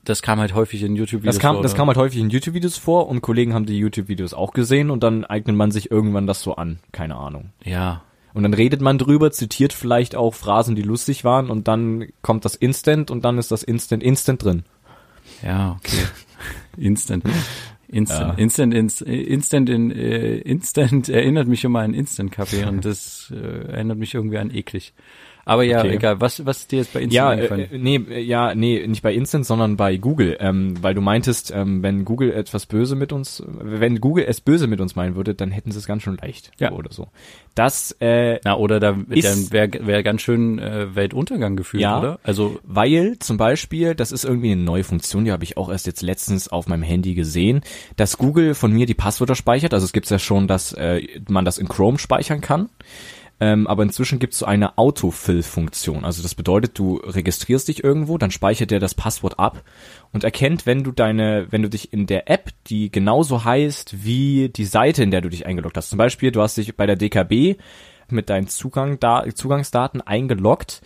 das 0.04 0.22
kam 0.22 0.40
halt 0.40 0.54
häufig 0.54 0.82
in 0.82 0.96
YouTube-Videos 0.96 1.36
das 1.36 1.42
kam, 1.42 1.56
vor, 1.56 1.62
das 1.62 1.74
kam 1.74 1.86
halt 1.88 1.96
häufig 1.98 2.18
in 2.20 2.30
YouTube-Videos 2.30 2.76
vor 2.78 3.08
und 3.08 3.20
Kollegen 3.20 3.54
haben 3.54 3.66
die 3.66 3.78
YouTube-Videos 3.78 4.34
auch 4.34 4.52
gesehen 4.52 4.90
und 4.90 5.02
dann 5.02 5.24
eignet 5.24 5.56
man 5.56 5.70
sich 5.70 5.90
irgendwann 5.90 6.26
das 6.26 6.42
so 6.42 6.56
an. 6.56 6.78
Keine 6.90 7.16
Ahnung. 7.16 7.50
Ja, 7.64 8.02
Und 8.34 8.44
dann 8.44 8.54
redet 8.54 8.80
man 8.80 8.98
drüber, 8.98 9.30
zitiert 9.30 9.72
vielleicht 9.72 10.16
auch 10.16 10.34
Phrasen, 10.34 10.74
die 10.74 10.82
lustig 10.82 11.24
waren 11.24 11.50
und 11.50 11.68
dann 11.68 12.06
kommt 12.22 12.44
das 12.44 12.54
Instant 12.54 13.10
und 13.10 13.24
dann 13.24 13.38
ist 13.38 13.50
das 13.50 13.62
Instant 13.62 14.02
Instant 14.02 14.42
drin. 14.42 14.62
ja, 15.42 15.72
okay. 15.78 16.04
Instant. 16.76 17.24
Instant, 17.88 18.38
Ja. 18.38 18.42
Instant, 18.42 18.74
ins, 18.74 19.00
Instant, 19.02 19.68
in, 19.68 19.90
äh, 19.90 20.36
Instant 20.38 21.10
erinnert 21.10 21.46
mich 21.46 21.62
immer 21.62 21.80
an 21.80 21.92
Instant-Kaffee 21.92 22.64
und 22.64 22.86
das 22.86 23.30
äh, 23.36 23.70
erinnert 23.70 23.98
mich 23.98 24.14
irgendwie 24.14 24.38
an 24.38 24.50
eklig. 24.50 24.94
Aber 25.44 25.64
ja, 25.64 25.80
Okay. 25.80 25.94
egal. 25.96 26.20
Was, 26.20 26.46
was 26.46 26.58
ist 26.60 26.72
dir 26.72 26.76
jetzt 26.78 26.92
bei 26.92 27.00
Instant 27.00 27.14
Ja, 27.14 27.28
eingefallen? 27.30 27.68
äh, 27.72 27.78
nee, 27.78 27.96
äh, 27.96 28.20
ja, 28.20 28.54
nee, 28.54 28.86
nicht 28.86 29.02
bei 29.02 29.12
Instant, 29.12 29.44
sondern 29.44 29.76
bei 29.76 29.96
Google, 29.96 30.36
ähm, 30.40 30.74
weil 30.82 30.94
du 30.94 31.00
meintest, 31.00 31.50
ähm, 31.54 31.82
wenn 31.82 32.04
Google 32.04 32.32
etwas 32.32 32.66
böse 32.66 32.94
mit 32.94 33.12
uns, 33.12 33.42
wenn 33.48 34.00
Google 34.00 34.24
es 34.28 34.40
böse 34.40 34.66
mit 34.68 34.80
uns 34.80 34.94
meinen 34.94 35.16
würde, 35.16 35.34
dann 35.34 35.50
hätten 35.50 35.72
sie 35.72 35.78
es 35.78 35.86
ganz 35.86 36.02
schön 36.04 36.16
leicht 36.20 36.52
Ja. 36.60 36.70
oder 36.72 36.92
so. 36.92 37.08
Das, 37.54 37.94
äh, 38.00 38.38
Na, 38.44 38.56
oder 38.56 38.78
da 38.80 38.92
dann 38.92 39.50
wäre 39.50 39.70
wär 39.86 40.02
ganz 40.02 40.22
schön 40.22 40.58
äh, 40.58 40.94
Weltuntergang 40.94 41.56
gefühlt, 41.56 41.82
Ja. 41.82 41.98
oder? 41.98 42.18
Also, 42.22 42.58
Weil 42.62 43.18
zum 43.18 43.36
Beispiel, 43.36 43.94
das 43.94 44.12
ist 44.12 44.24
irgendwie 44.24 44.52
eine 44.52 44.62
neue 44.62 44.84
Funktion, 44.84 45.24
die 45.24 45.32
habe 45.32 45.44
ich 45.44 45.56
auch 45.56 45.68
erst 45.70 45.86
jetzt 45.86 46.02
letztens 46.02 46.48
auf 46.48 46.68
meinem 46.68 46.82
Handy 46.82 47.14
gesehen, 47.14 47.62
dass 47.96 48.16
Google 48.16 48.54
von 48.54 48.72
mir 48.72 48.86
die 48.86 48.94
Passwörter 48.94 49.34
speichert. 49.34 49.74
Also 49.74 49.84
es 49.84 49.92
gibt 49.92 50.08
ja 50.08 50.18
schon, 50.18 50.46
dass 50.46 50.72
äh, 50.72 51.02
man 51.28 51.44
das 51.44 51.58
in 51.58 51.68
Chrome 51.68 51.98
speichern 51.98 52.40
kann. 52.40 52.68
Ähm, 53.40 53.66
aber 53.66 53.82
inzwischen 53.82 54.18
gibt 54.18 54.34
es 54.34 54.38
so 54.38 54.46
eine 54.46 54.78
Autofill-Funktion. 54.78 56.04
Also 56.04 56.22
das 56.22 56.34
bedeutet, 56.34 56.78
du 56.78 56.96
registrierst 56.96 57.66
dich 57.66 57.82
irgendwo, 57.82 58.16
dann 58.18 58.30
speichert 58.30 58.70
der 58.70 58.78
das 58.78 58.94
Passwort 58.94 59.38
ab 59.38 59.62
und 60.12 60.22
erkennt, 60.22 60.64
wenn 60.64 60.84
du 60.84 60.92
deine, 60.92 61.46
wenn 61.50 61.62
du 61.62 61.68
dich 61.68 61.92
in 61.92 62.06
der 62.06 62.30
App, 62.30 62.50
die 62.68 62.92
genauso 62.92 63.44
heißt 63.44 64.04
wie 64.04 64.48
die 64.48 64.64
Seite, 64.64 65.02
in 65.02 65.10
der 65.10 65.22
du 65.22 65.28
dich 65.28 65.46
eingeloggt 65.46 65.76
hast. 65.76 65.90
Zum 65.90 65.98
Beispiel, 65.98 66.30
du 66.30 66.40
hast 66.40 66.56
dich 66.56 66.76
bei 66.76 66.86
der 66.86 66.96
DKB 66.96 67.58
mit 68.08 68.30
deinen 68.30 68.46
Zugang, 68.46 69.00
da, 69.00 69.24
Zugangsdaten 69.34 70.00
eingeloggt 70.00 70.82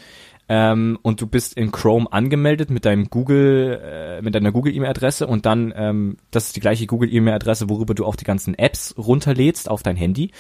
ähm, 0.49 0.99
und 1.03 1.21
du 1.21 1.26
bist 1.26 1.57
in 1.57 1.73
Chrome 1.73 2.07
angemeldet 2.11 2.71
mit 2.71 2.85
deinem 2.85 3.11
Google, 3.11 3.81
äh, 3.83 4.23
mit 4.23 4.35
deiner 4.35 4.53
Google-E-Mail-Adresse 4.53 5.26
und 5.26 5.45
dann, 5.45 5.75
ähm, 5.76 6.19
das 6.31 6.47
ist 6.47 6.57
die 6.57 6.61
gleiche 6.61 6.87
Google-E-Mail-Adresse, 6.87 7.69
worüber 7.69 7.95
du 7.95 8.05
auch 8.05 8.15
die 8.15 8.25
ganzen 8.25 8.56
Apps 8.56 8.95
runterlädst 8.97 9.69
auf 9.69 9.82
dein 9.82 9.97
Handy, 9.97 10.30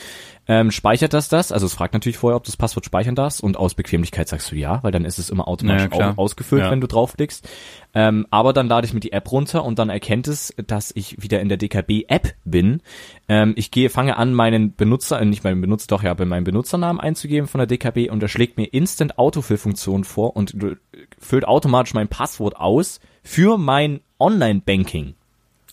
ähm, 0.48 0.70
speichert 0.70 1.12
das 1.12 1.28
das, 1.28 1.50
also 1.52 1.66
es 1.66 1.74
fragt 1.74 1.92
natürlich 1.94 2.18
vorher, 2.18 2.36
ob 2.36 2.44
du 2.44 2.48
das 2.48 2.56
Passwort 2.56 2.84
speichern 2.86 3.14
darfst 3.14 3.42
und 3.42 3.56
aus 3.56 3.74
Bequemlichkeit 3.74 4.28
sagst 4.28 4.52
du 4.52 4.56
ja, 4.56 4.80
weil 4.82 4.92
dann 4.92 5.04
ist 5.04 5.18
es 5.18 5.28
immer 5.30 5.48
automatisch 5.48 5.88
Naja, 5.90 6.14
ausgefüllt, 6.16 6.62
Ja. 6.62 6.70
wenn 6.70 6.80
du 6.80 6.86
draufklickst. 6.86 7.48
Ähm, 7.94 8.26
aber 8.30 8.52
dann 8.52 8.68
lade 8.68 8.86
ich 8.86 8.92
mir 8.94 9.00
die 9.00 9.12
App 9.12 9.32
runter 9.32 9.64
und 9.64 9.78
dann 9.78 9.88
erkennt 9.88 10.28
es, 10.28 10.54
dass 10.66 10.92
ich 10.94 11.20
wieder 11.22 11.40
in 11.40 11.48
der 11.48 11.56
DKB-App 11.58 12.34
bin. 12.44 12.82
Ähm, 13.28 13.54
ich 13.56 13.70
gehe, 13.70 13.90
fange 13.90 14.16
an, 14.18 14.34
meinen 14.34 14.74
Benutzer, 14.74 15.20
äh, 15.20 15.24
nicht 15.24 15.42
meinen 15.44 15.60
Benutzer, 15.60 15.86
doch 15.88 16.02
ja, 16.02 16.14
meinen 16.14 16.44
Benutzernamen 16.44 17.00
einzugeben 17.00 17.48
von 17.48 17.58
der 17.58 17.66
DKB 17.66 18.10
und 18.10 18.22
er 18.22 18.28
schlägt 18.28 18.56
mir 18.56 18.66
Instant 18.66 19.18
Autofill-Funktion 19.18 20.04
vor 20.04 20.36
und 20.36 20.54
äh, 20.62 20.76
füllt 21.18 21.46
automatisch 21.48 21.94
mein 21.94 22.08
Passwort 22.08 22.56
aus 22.56 23.00
für 23.22 23.58
mein 23.58 24.00
Online-Banking. 24.20 25.14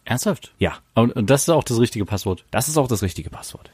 ernsthaft? 0.06 0.54
Ja, 0.58 0.74
und 0.96 1.14
das 1.30 1.44
ist 1.44 1.50
auch 1.50 1.64
das 1.64 1.80
richtige 1.80 2.06
Passwort. 2.06 2.46
das 2.52 2.68
ist 2.68 2.78
auch 2.78 2.88
das 2.88 3.04
richtige 3.04 3.30
Passwort. 3.30 3.70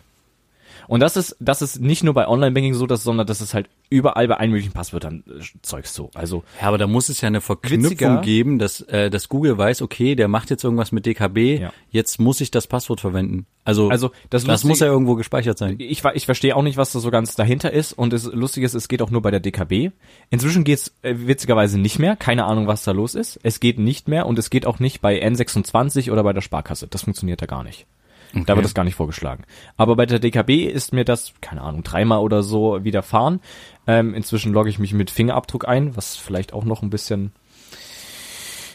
Und 0.90 1.02
das 1.02 1.16
ist, 1.18 1.36
das 1.40 1.62
ist 1.62 1.80
nicht 1.80 2.04
nur 2.04 2.16
bei 2.16 2.28
Online-Banking 2.28 2.74
so, 2.74 2.88
dass, 2.88 3.04
sondern 3.04 3.28
das 3.28 3.42
ist 3.42 3.54
halt 3.54 3.70
überall 3.92 4.28
bei 4.28 4.38
allen 4.38 4.50
möglichen 4.50 4.74
Passwörtern 4.74 5.24
äh, 5.28 5.42
Zeugs 5.62 5.94
so. 5.94 6.10
Also 6.16 6.44
Ja, 6.60 6.68
aber 6.68 6.78
da 6.80 6.88
muss 6.88 7.10
es 7.10 7.22
ja 7.22 7.28
eine 7.28 7.42
Verknüpfung 7.42 7.92
Witziger- 7.92 8.22
geben, 8.22 8.58
dass, 8.60 8.82
äh, 8.82 9.10
dass 9.12 9.30
Google 9.30 9.58
weiß, 9.58 9.84
okay, 9.84 10.16
der 10.16 10.28
macht 10.28 10.50
jetzt 10.50 10.64
irgendwas 10.64 10.92
mit 10.92 11.06
DKB, 11.06 11.60
Ja. 11.62 11.74
jetzt 11.92 12.20
muss 12.20 12.42
ich 12.42 12.50
das 12.52 12.66
Passwort 12.68 13.02
verwenden. 13.02 13.46
Also, 13.64 13.90
Also, 13.90 14.10
das 14.32 14.44
das 14.44 14.48
Lustige- 14.64 14.68
muss 14.70 14.80
ja 14.80 14.88
irgendwo 14.88 15.14
gespeichert 15.14 15.60
sein. 15.60 15.76
ich, 15.78 16.04
ich 16.04 16.26
verstehe 16.26 16.56
auch 16.56 16.64
nicht, 16.64 16.78
was 16.78 16.92
da 16.92 17.00
so 17.00 17.12
ganz 17.12 17.36
dahinter 17.36 17.72
ist. 17.72 17.94
Und 17.94 18.12
das 18.12 18.24
Lustige 18.26 18.66
ist, 18.66 18.74
es 18.74 18.88
geht 18.88 19.04
auch 19.04 19.12
nur 19.12 19.22
bei 19.22 19.30
der 19.30 19.40
DKB. 19.42 19.92
Inzwischen 20.32 20.64
geht's 20.64 20.92
äh, 21.04 21.14
witzigerweise 21.18 21.80
nicht 21.80 22.00
mehr. 22.00 22.16
Keine 22.16 22.46
Ahnung, 22.46 22.66
was 22.66 22.84
da 22.84 22.94
los 22.94 23.14
ist. 23.14 23.40
Es 23.44 23.60
geht 23.60 23.78
nicht 23.78 24.08
mehr 24.08 24.26
und 24.26 24.40
es 24.40 24.50
geht 24.50 24.66
auch 24.66 24.80
nicht 24.80 25.02
bei 25.02 25.22
N26 25.24 26.12
oder 26.12 26.24
bei 26.24 26.34
der 26.34 26.42
Sparkasse. 26.42 26.88
Das 26.88 27.04
funktioniert 27.04 27.44
da 27.44 27.46
gar 27.46 27.64
nicht. 27.64 27.86
Da 28.34 28.56
wird 28.56 28.66
das 28.66 28.74
gar 28.76 28.84
nicht 28.84 28.96
vorgeschlagen. 28.96 29.44
Aber 29.76 29.96
bei 29.96 30.06
der 30.06 30.20
DKB 30.20 30.66
ist 30.66 30.94
mir 30.94 31.04
das, 31.04 31.34
keine 31.42 31.62
Ahnung, 31.62 31.84
dreimal 31.84 32.20
oder 32.20 32.44
so 32.44 32.84
widerfahren. 32.84 33.40
Ähm, 33.88 34.14
inzwischen 34.14 34.54
logge 34.54 34.70
ich 34.70 34.78
mich 34.78 34.94
mit 34.94 35.10
Fingerabdruck 35.10 35.68
ein, 35.68 35.96
was 35.98 36.16
vielleicht 36.16 36.54
auch 36.54 36.64
noch 36.64 36.84
ein 36.84 36.90
bisschen, 36.92 37.32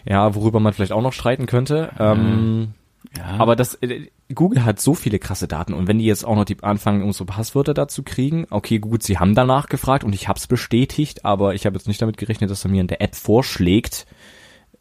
ja, 0.04 0.34
worüber 0.34 0.60
man 0.60 0.72
vielleicht 0.72 0.92
auch 0.92 1.02
noch 1.02 1.12
streiten 1.12 1.46
könnte. 1.46 1.90
Ähm, 1.98 2.74
Ja. 3.16 3.36
aber 3.38 3.54
das 3.54 3.74
äh, 3.82 4.08
Google 4.34 4.64
hat 4.64 4.80
so 4.80 4.94
viele 4.94 5.18
krasse 5.18 5.46
Daten 5.46 5.74
und 5.74 5.86
wenn 5.86 5.98
die 5.98 6.06
jetzt 6.06 6.24
auch 6.24 6.34
noch 6.34 6.46
die 6.46 6.56
anfangen, 6.62 7.02
unsere 7.02 7.26
Passwörter 7.26 7.74
dazu 7.74 8.02
kriegen, 8.02 8.46
okay, 8.50 8.78
gut, 8.78 9.02
sie 9.02 9.18
haben 9.18 9.34
danach 9.34 9.68
gefragt 9.68 10.02
und 10.04 10.14
ich 10.14 10.26
habe 10.26 10.38
es 10.38 10.46
bestätigt, 10.46 11.24
aber 11.24 11.54
ich 11.54 11.66
habe 11.66 11.76
jetzt 11.76 11.86
nicht 11.86 12.00
damit 12.00 12.16
gerechnet, 12.16 12.50
dass 12.50 12.64
er 12.64 12.70
mir 12.70 12.80
in 12.80 12.86
der 12.88 13.02
App 13.02 13.14
vorschlägt, 13.14 14.06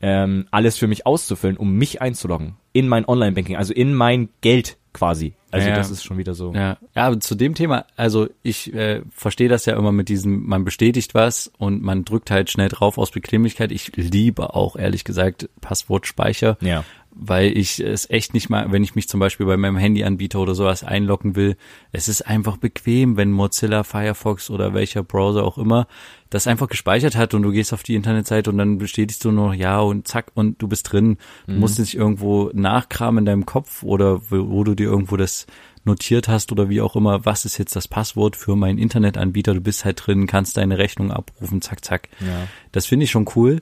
ähm, 0.04 0.48
alles 0.52 0.78
für 0.78 0.88
mich 0.88 1.06
auszufüllen, 1.06 1.56
um 1.58 1.76
mich 1.78 2.02
einzuloggen 2.02 2.58
in 2.74 2.88
mein 2.90 3.06
Online-Banking, 3.08 3.56
also 3.56 3.74
in 3.74 3.94
mein 3.94 4.30
Geld 4.42 4.78
quasi. 4.92 5.34
Also 5.50 5.70
Ja. 5.70 5.76
das 5.76 5.90
ist 5.92 6.04
schon 6.04 6.18
wieder 6.18 6.34
so. 6.34 6.54
Ja, 6.54 6.78
ja, 6.96 7.08
aber 7.08 7.20
zu 7.20 7.36
dem 7.36 7.56
Thema, 7.56 7.86
also 7.96 8.28
ich 8.44 8.74
äh, 8.74 9.02
verstehe 9.12 9.48
das 9.50 9.66
ja 9.66 9.76
immer 9.78 9.92
mit 9.92 10.10
diesem, 10.10 10.46
man 10.46 10.66
bestätigt 10.66 11.14
was 11.16 11.52
und 11.58 11.82
man 11.82 12.04
drückt 12.06 12.30
halt 12.32 12.50
schnell 12.52 12.70
drauf 12.70 12.98
aus 12.98 13.12
Bequemlichkeit. 13.12 13.72
Ich 13.72 13.96
liebe 13.96 14.54
auch 14.56 14.76
ehrlich 14.76 15.04
gesagt 15.04 15.50
Passwortspeicher, 15.62 16.58
Ja. 16.62 16.84
Weil 17.16 17.58
ich 17.58 17.80
es 17.80 18.10
echt 18.10 18.34
nicht 18.34 18.50
mal, 18.50 18.72
wenn 18.72 18.84
ich 18.84 18.96
mich 18.96 19.08
zum 19.08 19.20
Beispiel 19.20 19.46
bei 19.46 19.58
meinem 19.58 19.78
Handyanbieter 19.78 20.40
oder 20.40 20.56
sowas 20.56 20.84
einloggen 20.84 21.36
will, 21.36 21.56
es 21.92 22.08
ist 22.08 22.22
einfach 22.24 22.58
bequem, 22.58 23.18
wenn 23.18 23.32
Mozilla, 23.32 23.84
Firefox 23.84 24.50
oder 24.50 24.74
welcher 24.74 25.04
Browser 25.04 25.44
auch 25.44 25.58
immer 25.58 25.88
das 26.34 26.48
einfach 26.48 26.68
gespeichert 26.68 27.16
hat 27.16 27.36
und 27.36 27.44
du 27.44 27.52
gehst 27.52 27.74
auf 27.74 27.84
die 27.84 27.94
Internetseite 27.94 28.50
und 28.50 28.58
dann 28.58 28.80
bestätigst 28.80 29.24
du 29.24 29.32
nur 29.32 29.54
ja 29.54 29.80
und 29.80 30.08
zack 30.08 30.32
und 30.34 30.60
du 30.62 30.68
bist 30.68 30.92
drin. 30.92 31.18
Du 31.46 31.54
musst 31.54 31.78
nicht 31.78 31.94
irgendwo 31.94 32.50
nachkramen 32.54 33.20
in 33.20 33.26
deinem 33.26 33.46
Kopf 33.46 33.84
oder 33.84 34.20
wo, 34.32 34.50
wo 34.50 34.64
du 34.64 34.74
dir 34.74 34.88
irgendwo 34.88 35.16
das 35.16 35.46
notiert 35.86 36.28
hast 36.28 36.52
oder 36.52 36.70
wie 36.70 36.82
auch 36.82 36.96
immer, 36.96 37.26
was 37.26 37.46
ist 37.46 37.58
jetzt 37.58 37.76
das 37.76 37.88
Passwort 37.88 38.36
für 38.36 38.56
meinen 38.56 38.80
Internetanbieter? 38.80 39.54
Du 39.54 39.62
bist 39.62 39.86
halt 39.86 40.02
drin, 40.06 40.26
kannst 40.26 40.58
deine 40.58 40.78
Rechnung 40.80 41.12
abrufen, 41.12 41.62
zack, 41.62 41.86
zack. 41.86 42.10
Ja. 42.20 42.48
Das 42.72 42.88
finde 42.88 43.04
ich 43.04 43.12
schon 43.12 43.30
cool. 43.36 43.60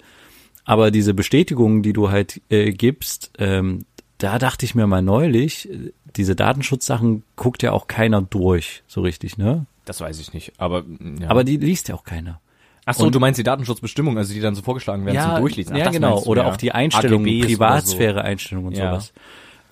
Aber 0.66 0.92
diese 0.92 1.14
Bestätigungen, 1.14 1.82
die 1.84 1.94
du 1.94 2.12
halt 2.12 2.42
äh, 2.50 2.72
gibst, 2.72 3.32
ähm, 3.40 3.86
da 4.18 4.38
dachte 4.38 4.66
ich 4.66 4.76
mir 4.76 4.86
mal 4.88 5.02
neulich, 5.02 5.70
äh, 5.70 5.92
diese 6.16 6.36
Datenschutzsachen 6.36 7.24
guckt 7.36 7.64
ja 7.64 7.72
auch 7.72 7.88
keiner 7.88 8.22
durch, 8.22 8.84
so 8.88 9.02
richtig, 9.02 9.38
ne? 9.38 9.66
Das 9.86 10.00
weiß 10.02 10.20
ich 10.20 10.34
nicht, 10.34 10.54
aber 10.60 10.84
ja. 11.20 11.30
Aber 11.30 11.44
die 11.44 11.58
liest 11.58 11.88
ja 11.90 11.96
auch 11.96 12.04
keiner. 12.04 12.40
Ach 12.86 12.94
so, 12.94 13.06
und- 13.06 13.16
du 13.16 13.20
meinst 13.20 13.38
die 13.40 13.44
Datenschutzbestimmungen, 13.44 14.18
also 14.18 14.34
die 14.34 14.40
dann 14.40 14.56
so 14.56 14.62
vorgeschlagen 14.62 15.06
werden 15.06 15.20
zum 15.22 15.42
Durchlesen. 15.42 15.74
Ach, 15.76 15.80
ja 15.80 15.90
genau. 15.90 16.20
du, 16.20 16.26
oder 16.30 16.44
ja. 16.44 16.52
auch 16.52 16.58
die 16.58 16.72
Einstellungen, 16.72 17.42
Privatsphäre-Einstellungen 17.42 18.70
und 18.70 18.78
Ja. 18.78 18.92
sowas. 18.92 19.14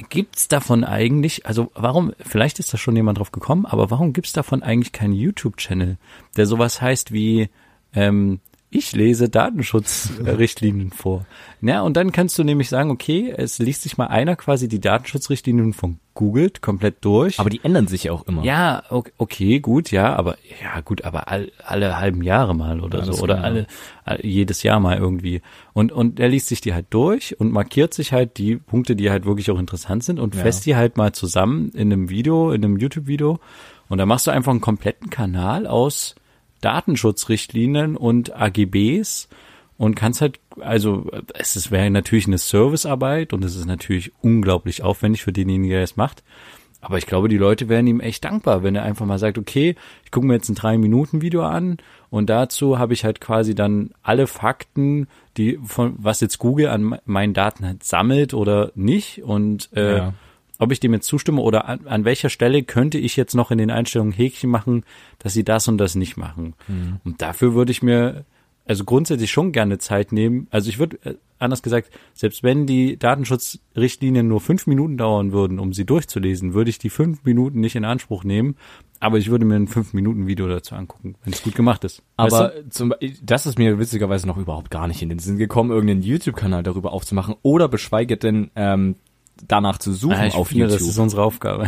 Gibt's 0.09 0.47
davon 0.47 0.85
eigentlich, 0.85 1.45
also 1.45 1.71
warum, 1.75 2.13
vielleicht 2.21 2.59
ist 2.59 2.73
da 2.73 2.77
schon 2.77 2.95
jemand 2.95 3.17
drauf 3.17 3.31
gekommen, 3.31 3.65
aber 3.65 3.91
warum 3.91 4.13
gibt's 4.13 4.31
davon 4.31 4.63
eigentlich 4.63 4.93
keinen 4.93 5.13
YouTube-Channel, 5.13 5.97
der 6.37 6.45
sowas 6.45 6.81
heißt 6.81 7.11
wie, 7.11 7.49
ähm, 7.93 8.39
ich 8.71 8.91
lese 8.93 9.29
Datenschutzrichtlinien 9.29 10.91
vor. 10.91 11.25
Ja, 11.61 11.81
und 11.81 11.97
dann 11.97 12.11
kannst 12.11 12.37
du 12.37 12.43
nämlich 12.43 12.69
sagen, 12.69 12.91
okay, 12.91 13.33
es 13.35 13.59
liest 13.59 13.81
sich 13.83 13.97
mal 13.97 14.07
einer 14.07 14.35
quasi 14.35 14.67
die 14.67 14.79
Datenschutzrichtlinien 14.79 15.73
von 15.73 15.99
Google 16.13 16.51
komplett 16.61 17.03
durch. 17.05 17.39
Aber 17.39 17.49
die 17.49 17.61
ändern 17.63 17.87
sich 17.87 18.05
ja 18.05 18.11
auch 18.11 18.27
immer. 18.27 18.43
Ja, 18.43 18.83
okay, 19.17 19.59
gut, 19.59 19.91
ja, 19.91 20.15
aber 20.15 20.37
ja, 20.61 20.81
gut, 20.81 21.03
aber 21.03 21.29
all, 21.29 21.51
alle 21.65 21.97
halben 21.99 22.21
Jahre 22.21 22.53
mal 22.55 22.79
oder 22.81 22.99
Ja, 22.99 23.05
so 23.05 23.23
oder 23.23 23.43
alle, 23.43 23.67
all- 24.05 24.23
jedes 24.25 24.63
Jahr 24.63 24.79
mal 24.79 24.97
irgendwie. 24.97 25.41
Und 25.73 25.91
und 25.91 26.19
er 26.19 26.29
liest 26.29 26.47
sich 26.47 26.61
die 26.61 26.73
halt 26.73 26.87
durch 26.89 27.39
und 27.39 27.51
markiert 27.51 27.93
sich 27.93 28.13
halt 28.13 28.37
die 28.37 28.57
Punkte, 28.57 28.95
die 28.95 29.09
halt 29.09 29.25
wirklich 29.25 29.49
auch 29.51 29.59
interessant 29.59 30.03
sind 30.03 30.19
und 30.19 30.35
Ja. 30.35 30.41
fässt 30.41 30.65
die 30.65 30.75
halt 30.75 30.97
mal 30.97 31.13
zusammen 31.13 31.69
in 31.69 31.91
einem 31.91 32.09
Video, 32.09 32.51
in 32.51 32.63
einem 32.63 32.77
YouTube 32.77 33.07
Video 33.07 33.39
und 33.87 33.97
dann 33.97 34.07
machst 34.07 34.27
du 34.27 34.31
einfach 34.31 34.51
einen 34.51 34.61
kompletten 34.61 35.09
Kanal 35.09 35.65
aus 35.65 36.15
Datenschutzrichtlinien 36.61 37.95
und 37.95 38.35
AGBs 38.35 39.29
und 39.77 39.95
kannst 39.95 40.21
halt, 40.21 40.39
also 40.59 41.09
es 41.33 41.71
wäre 41.71 41.89
natürlich 41.89 42.27
eine 42.27 42.37
Servicearbeit 42.37 43.33
und 43.33 43.43
es 43.45 43.55
ist 43.55 43.65
natürlich 43.65 44.11
unglaublich 44.21 44.83
aufwendig 44.83 45.23
für 45.23 45.31
denjenigen, 45.31 45.69
der 45.71 45.83
es 45.83 45.95
macht. 45.95 46.23
Aber 46.81 46.97
ich 46.97 47.05
glaube, 47.07 47.27
die 47.27 47.37
Leute 47.37 47.67
wären 47.67 47.87
ihm 47.87 47.99
echt 47.99 48.23
dankbar, 48.23 48.63
wenn 48.63 48.73
er 48.75 48.83
einfach 48.83 49.05
mal 49.05 49.19
sagt, 49.19 49.37
okay, 49.37 49.75
ich 50.05 50.11
gucke 50.11 50.25
mir 50.25 50.35
jetzt 50.35 50.47
ein 50.47 50.55
drei 50.55 50.77
Minuten 50.77 51.21
Video 51.21 51.43
an 51.43 51.77
und 52.09 52.29
dazu 52.29 52.79
habe 52.79 52.93
ich 52.93 53.03
halt 53.03 53.19
quasi 53.19 53.53
dann 53.53 53.91
alle 54.01 54.27
Fakten, 54.27 55.07
die 55.35 55.59
von 55.65 55.95
was 55.97 56.21
jetzt 56.21 56.39
Google 56.39 56.67
an 56.69 56.83
me- 56.83 57.01
meinen 57.05 57.33
Daten 57.33 57.65
halt 57.65 57.83
sammelt 57.83 58.33
oder 58.33 58.71
nicht 58.75 59.23
und 59.23 59.69
äh, 59.75 59.97
Ja. 59.97 60.13
Ob 60.59 60.71
ich 60.71 60.79
dem 60.79 60.93
jetzt 60.93 61.07
zustimme 61.07 61.41
oder 61.41 61.67
an, 61.67 61.87
an 61.87 62.05
welcher 62.05 62.29
Stelle 62.29 62.61
könnte 62.63 62.97
ich 62.99 63.15
jetzt 63.15 63.33
noch 63.33 63.49
in 63.49 63.57
den 63.57 63.71
Einstellungen 63.71 64.13
Häkchen 64.13 64.49
machen, 64.49 64.83
dass 65.17 65.33
sie 65.33 65.43
das 65.43 65.67
und 65.67 65.77
das 65.77 65.95
nicht 65.95 66.17
machen. 66.17 66.53
Und 67.03 67.21
dafür 67.21 67.55
würde 67.55 67.71
ich 67.71 67.81
mir 67.81 68.25
also 68.69 68.83
grundsätzlich 68.83 69.31
schon 69.31 69.51
gerne 69.51 69.79
Zeit 69.79 70.11
nehmen. 70.11 70.47
Also 70.51 70.69
ich 70.69 70.77
würde, 70.77 70.99
äh, 71.03 71.15
anders 71.39 71.63
gesagt, 71.63 71.89
selbst 72.13 72.43
wenn 72.43 72.67
die 72.67 72.99
Datenschutzrichtlinien 72.99 74.27
nur 74.27 74.41
fünf 74.41 74.67
Minuten 74.67 74.95
dauern 74.95 75.31
würden, 75.31 75.57
um 75.57 75.73
sie 75.73 75.85
durchzulesen, 75.85 76.53
würde 76.53 76.69
ich 76.69 76.77
die 76.77 76.91
fünf 76.91 77.23
Minuten 77.23 77.61
nicht 77.61 77.75
in 77.75 77.83
Anspruch 77.83 78.23
nehmen. 78.23 78.57
Aber 78.99 79.17
ich 79.17 79.31
würde 79.31 79.45
mir 79.45 79.55
ein 79.55 79.67
fünf 79.67 79.93
Minuten 79.93 80.27
Video 80.27 80.47
dazu 80.47 80.75
angucken, 80.75 81.15
wenn 81.23 81.33
es 81.33 81.41
gut 81.41 81.55
gemacht 81.55 81.83
ist. 81.83 82.03
Aber 82.15 82.31
Weißt 82.31 82.57
du? 82.57 82.69
zum, 82.69 82.93
das 83.23 83.47
ist 83.47 83.57
mir 83.57 83.79
witzigerweise 83.79 84.27
noch 84.27 84.37
überhaupt 84.37 84.69
gar 84.69 84.87
nicht 84.87 85.01
in 85.01 85.09
den 85.09 85.19
Sinn 85.19 85.37
gekommen, 85.37 85.71
irgendeinen 85.71 86.03
YouTube-Kanal 86.03 86.61
darüber 86.61 86.93
aufzumachen 86.93 87.35
oder 87.41 87.69
beschweige 87.69 88.17
denn 88.17 88.51
ähm, 88.55 88.97
danach 89.47 89.77
zu 89.77 89.93
suchen 89.93 90.15
Ah, 90.15 90.27
ich 90.27 90.35
auf 90.35 90.49
finde, 90.49 90.65
YouTube. 90.65 90.79
das 90.79 90.87
ist 90.87 90.97
unsere 90.97 91.23
Aufgabe. 91.23 91.67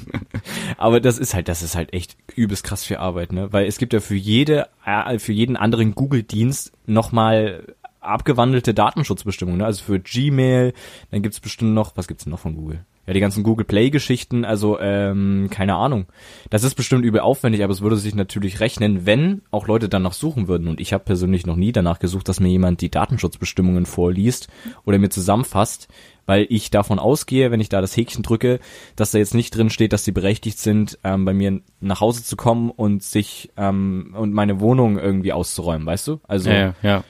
Aber 0.76 1.00
das 1.00 1.18
ist 1.18 1.34
halt, 1.34 1.48
das 1.48 1.62
ist 1.62 1.74
halt 1.74 1.92
echt 1.92 2.16
übelst 2.34 2.64
krass 2.64 2.84
viel 2.84 2.96
Arbeit, 2.98 3.32
ne? 3.32 3.52
Weil 3.52 3.66
es 3.66 3.78
gibt 3.78 3.92
ja 3.92 4.00
für 4.00 4.14
jede, 4.14 4.68
äh, 4.84 5.18
für 5.18 5.32
jeden 5.32 5.56
anderen 5.56 5.94
Google-Dienst 5.94 6.72
nochmal 6.86 7.74
abgewandelte 8.00 8.74
Datenschutzbestimmungen, 8.74 9.58
ne? 9.58 9.66
Also 9.66 9.84
für 9.84 10.00
Gmail, 10.00 10.72
dann 11.10 11.22
gibt's 11.22 11.40
bestimmt 11.40 11.74
noch, 11.74 11.96
was 11.96 12.08
gibt's 12.08 12.24
denn 12.24 12.30
noch 12.32 12.40
von 12.40 12.56
Google? 12.56 12.84
Ja, 13.06 13.12
die 13.12 13.20
ganzen 13.20 13.42
Google 13.42 13.64
Play-Geschichten, 13.64 14.44
also 14.44 14.78
ähm, 14.78 15.48
keine 15.50 15.74
Ahnung. 15.74 16.06
Das 16.50 16.62
ist 16.62 16.76
bestimmt 16.76 17.04
übel 17.04 17.20
aufwendig, 17.20 17.64
aber 17.64 17.72
es 17.72 17.80
würde 17.80 17.96
sich 17.96 18.14
natürlich 18.14 18.60
rechnen, 18.60 19.06
wenn 19.06 19.42
auch 19.50 19.66
Leute 19.66 19.88
danach 19.88 20.12
suchen 20.12 20.46
würden. 20.46 20.68
Und 20.68 20.80
ich 20.80 20.92
habe 20.92 21.02
persönlich 21.02 21.44
noch 21.44 21.56
nie 21.56 21.72
danach 21.72 21.98
gesucht, 21.98 22.28
dass 22.28 22.38
mir 22.38 22.50
jemand 22.50 22.80
die 22.80 22.92
Datenschutzbestimmungen 22.92 23.86
vorliest 23.86 24.46
oder 24.84 24.98
mir 24.98 25.10
zusammenfasst, 25.10 25.88
weil 26.26 26.46
ich 26.48 26.70
davon 26.70 27.00
ausgehe, 27.00 27.50
wenn 27.50 27.60
ich 27.60 27.68
da 27.68 27.80
das 27.80 27.96
Häkchen 27.96 28.22
drücke, 28.22 28.60
dass 28.94 29.10
da 29.10 29.18
jetzt 29.18 29.34
nicht 29.34 29.56
drin 29.56 29.70
steht, 29.70 29.92
dass 29.92 30.04
sie 30.04 30.12
berechtigt 30.12 30.60
sind, 30.60 30.96
ähm, 31.02 31.24
bei 31.24 31.34
mir 31.34 31.60
nach 31.80 32.00
Hause 32.00 32.22
zu 32.22 32.36
kommen 32.36 32.70
und 32.70 33.02
sich 33.02 33.50
ähm, 33.56 34.14
und 34.16 34.32
meine 34.32 34.60
Wohnung 34.60 34.96
irgendwie 34.96 35.32
auszuräumen, 35.32 35.86
weißt 35.86 36.06
du? 36.06 36.20
Also 36.28 36.50
ja, 36.50 36.74
ja. 36.82 37.02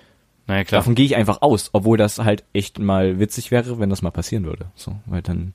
Naja, 0.46 0.64
klar. 0.64 0.80
davon 0.80 0.94
gehe 0.94 1.06
ich 1.06 1.16
einfach 1.16 1.42
aus, 1.42 1.70
obwohl 1.72 1.96
das 1.96 2.18
halt 2.18 2.44
echt 2.52 2.78
mal 2.78 3.18
witzig 3.18 3.50
wäre, 3.50 3.78
wenn 3.78 3.90
das 3.90 4.02
mal 4.02 4.10
passieren 4.10 4.44
würde. 4.44 4.66
So, 4.74 4.96
weil 5.06 5.22
dann, 5.22 5.54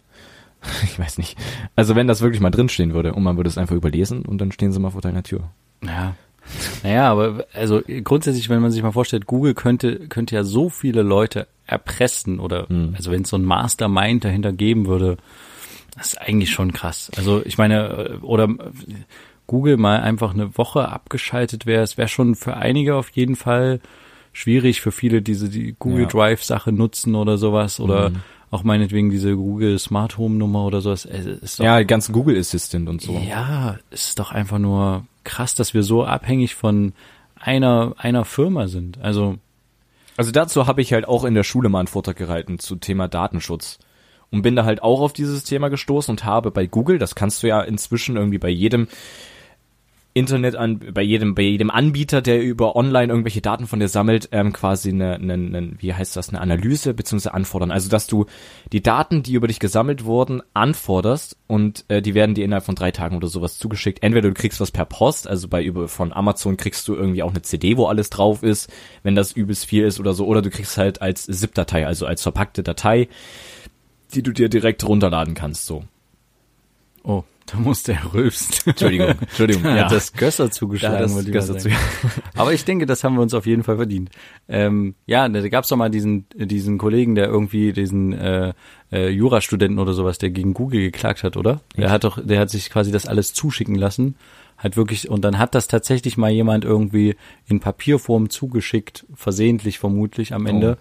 ich 0.84 0.98
weiß 0.98 1.18
nicht. 1.18 1.38
Also 1.76 1.96
wenn 1.96 2.08
das 2.08 2.22
wirklich 2.22 2.42
mal 2.42 2.52
drinstehen 2.52 2.94
würde 2.94 3.14
und 3.14 3.24
man 3.24 3.38
würde 3.38 3.50
es 3.50 3.58
einfach 3.58 3.76
überlesen 3.76 4.24
und 4.24 4.40
dann 4.40 4.52
stehen 4.52 4.72
sie 4.72 4.80
mal 4.80 4.92
vor 4.92 5.02
deiner 5.02 5.24
Tür. 5.24 5.50
Ja. 5.84 6.16
Naja, 6.84 7.12
aber 7.12 7.46
also 7.54 7.82
grundsätzlich, 8.06 8.48
wenn 8.50 8.62
man 8.62 8.72
sich 8.72 8.82
mal 8.82 8.94
vorstellt, 8.94 9.26
Google 9.26 9.54
könnte, 9.54 10.08
könnte 10.08 10.36
ja 10.36 10.44
so 10.44 10.70
viele 10.70 11.02
Leute 11.02 11.48
erpressen 11.66 12.40
oder 12.40 12.70
Hm. 12.70 12.94
also 12.96 13.12
wenn 13.12 13.24
es 13.24 13.30
so 13.30 13.38
ein 13.38 13.44
Mastermind 13.44 14.24
dahinter 14.24 14.54
geben 14.54 14.88
würde, 14.88 15.18
das 15.98 16.14
ist 16.14 16.22
eigentlich 16.22 16.52
schon 16.52 16.72
krass. 16.72 17.12
Also 17.18 17.42
ich 17.46 17.58
meine, 17.58 17.90
äh, 17.90 18.26
oder 18.26 18.46
äh, 18.46 18.72
Google 19.46 19.76
mal 19.78 20.00
einfach 20.00 20.34
eine 20.34 20.58
Woche 20.58 20.88
abgeschaltet 20.88 21.66
wäre, 21.66 21.84
es 21.84 21.98
wäre 21.98 22.08
schon 22.08 22.36
für 22.36 22.56
einige 22.56 22.96
auf 22.96 23.10
jeden 23.10 23.36
Fall 23.36 23.82
schwierig 24.38 24.82
für 24.82 24.92
viele, 24.92 25.22
diese 25.22 25.50
die 25.50 25.76
Google 25.80 26.04
Ja. 26.04 26.08
Drive 26.08 26.44
Sache 26.44 26.72
nutzen 26.72 27.16
oder 27.16 27.38
sowas 27.38 27.80
oder 27.80 28.12
Mhm. 28.12 28.16
auch 28.52 28.64
meinetwegen 28.64 29.10
diese 29.10 29.36
Google 29.36 29.80
Smart 29.80 30.18
Home 30.18 30.36
Nummer 30.36 30.66
oder 30.66 30.82
sowas. 30.82 31.08
Doch 31.58 31.66
Ja, 31.66 31.80
die 31.80 31.88
ganzen 31.88 32.14
Google 32.14 32.38
Assistant 32.38 32.88
und 32.88 33.02
so. 33.02 33.20
ja, 33.28 33.78
es 33.90 34.10
ist 34.10 34.20
doch 34.20 34.32
einfach 34.32 34.60
nur 34.60 35.06
krass, 35.24 35.56
dass 35.56 35.74
wir 35.74 35.82
so 35.84 36.04
abhängig 36.06 36.54
von 36.56 36.94
einer, 37.40 37.94
einer 37.98 38.26
Firma 38.26 38.68
sind. 38.68 39.00
Also, 39.02 39.38
Also 40.18 40.32
dazu 40.32 40.66
habe 40.68 40.82
ich 40.82 40.94
halt 40.94 41.08
auch 41.08 41.24
in 41.26 41.34
der 41.36 41.44
Schule 41.44 41.70
mal 41.70 41.80
einen 41.80 41.88
Vortrag 41.88 42.16
gehalten 42.18 42.58
zu 42.60 42.76
Thema 42.76 43.08
Datenschutz. 43.08 43.78
Und 44.32 44.42
bin 44.42 44.56
da 44.56 44.66
halt 44.66 44.82
auch 44.84 45.00
auf 45.02 45.14
dieses 45.14 45.44
Thema 45.46 45.70
gestoßen 45.70 46.12
und 46.12 46.26
habe 46.26 46.52
bei 46.52 46.66
Google, 46.66 46.98
das 47.00 47.16
kannst 47.16 47.44
du 47.44 47.48
ja 47.48 47.62
inzwischen 47.62 48.18
irgendwie 48.18 48.40
bei 48.40 48.50
jedem 48.50 48.88
Internet 50.18 50.56
an, 50.56 50.80
bei 50.94 51.02
jedem, 51.02 51.36
bei 51.36 51.44
jedem 51.44 51.70
Anbieter, 51.70 52.22
der 52.22 52.42
über 52.42 52.76
online 52.76 53.12
irgendwelche 53.12 53.42
Daten 53.42 53.68
von 53.68 53.80
dir 53.80 53.88
sammelt, 53.88 54.30
ähm, 54.32 54.52
quasi 54.52 54.90
eine, 54.90 55.16
eine, 55.16 55.34
eine, 55.34 55.72
wie 55.78 55.94
heißt 55.94 56.16
das, 56.16 56.30
eine 56.30 56.42
Analyse 56.42 56.94
beziehungsweise 56.94 57.34
anfordern. 57.34 57.72
Also 57.72 57.90
dass 57.90 58.08
du 58.08 58.26
die 58.72 58.82
Daten, 58.82 59.24
die 59.24 59.34
über 59.34 59.48
dich 59.48 59.60
gesammelt 59.60 60.06
wurden, 60.06 60.42
anforderst 60.54 61.38
und 61.48 61.86
äh, 61.88 62.02
die 62.02 62.16
werden 62.16 62.36
dir 62.36 62.46
innerhalb 62.46 62.66
von 62.66 62.76
drei 62.76 62.92
Tagen 62.92 63.16
oder 63.16 63.28
sowas 63.28 63.58
zugeschickt. 63.58 64.02
Entweder 64.02 64.30
du 64.30 64.34
kriegst 64.34 64.60
was 64.60 64.72
per 64.72 64.86
Post, 64.86 65.28
also 65.28 65.48
bei 65.48 65.64
über 65.64 65.88
von 65.88 66.12
Amazon 66.12 66.58
kriegst 66.58 66.88
du 66.88 66.96
irgendwie 66.96 67.24
auch 67.24 67.32
eine 67.32 67.44
CD, 67.44 67.78
wo 67.78 67.86
alles 67.86 68.10
drauf 68.10 68.44
ist, 68.44 68.72
wenn 69.04 69.16
das 69.16 69.32
übelst 69.32 69.66
viel 69.66 69.84
ist 69.84 70.00
oder 70.00 70.14
so, 70.14 70.26
oder 70.26 70.42
du 70.42 70.50
kriegst 70.50 70.78
halt 70.78 71.02
als 71.02 71.26
ZIP-Datei, 71.26 71.86
also 71.86 72.06
als 72.06 72.24
verpackte 72.24 72.64
Datei, 72.64 73.08
die 74.14 74.24
du 74.24 74.32
dir 74.32 74.50
direkt 74.50 74.84
runterladen 74.88 75.36
kannst. 75.36 75.66
So. 75.66 75.84
oh, 77.04 77.24
da 77.48 77.58
muss 77.58 77.84
der 77.84 78.14
rülpst. 78.14 78.68
Entschuldigung, 78.68 79.16
Entschuldigung. 79.22 79.64
Da 79.64 79.76
ja. 79.76 79.86
hat 79.86 79.92
das 79.92 80.12
Gösser 80.12 80.46
Da 80.46 80.52
zugeschlagen. 80.52 80.96
hat 80.96 81.04
das 81.04 81.26
Gösser 81.26 81.60
sagen. 81.60 81.76
Aber 82.36 82.54
ich 82.54 82.66
denke, 82.66 82.86
das 82.86 83.04
haben 83.04 83.16
wir 83.16 83.22
uns 83.22 83.34
auf 83.34 83.46
jeden 83.46 83.64
Fall 83.64 83.78
verdient. 83.78 84.10
Ähm, 84.50 84.96
ja, 85.06 85.28
da 85.30 85.48
gab's 85.48 85.70
doch 85.70 85.78
mal 85.78 85.90
diesen, 85.90 86.26
diesen 86.36 86.78
Kollegen, 86.78 87.16
der 87.16 87.28
irgendwie 87.28 87.72
diesen 87.72 88.12
äh, 88.12 88.54
äh, 88.92 89.10
Jurastudenten 89.10 89.80
oder 89.80 89.94
sowas, 89.94 90.18
der 90.18 90.30
gegen 90.30 90.54
Google 90.54 90.82
geklagt 90.82 91.24
hat, 91.24 91.38
oder? 91.38 91.62
Der 91.78 91.90
hat 91.90 92.04
doch, 92.04 92.20
der 92.22 92.40
hat 92.40 92.50
sich 92.50 92.70
quasi 92.70 92.92
das 92.92 93.06
alles 93.06 93.34
zuschicken 93.34 93.76
lassen. 93.76 94.16
Hat 94.58 94.76
wirklich, 94.76 95.10
und 95.10 95.24
dann 95.24 95.38
hat 95.38 95.56
das 95.56 95.68
tatsächlich 95.68 96.18
mal 96.18 96.32
jemand 96.32 96.66
irgendwie 96.66 97.16
in 97.46 97.60
Papierform 97.60 98.30
zugeschickt, 98.30 99.06
versehentlich 99.14 99.80
vermutlich 99.80 100.34
am 100.34 100.48
Ende. 100.48 100.78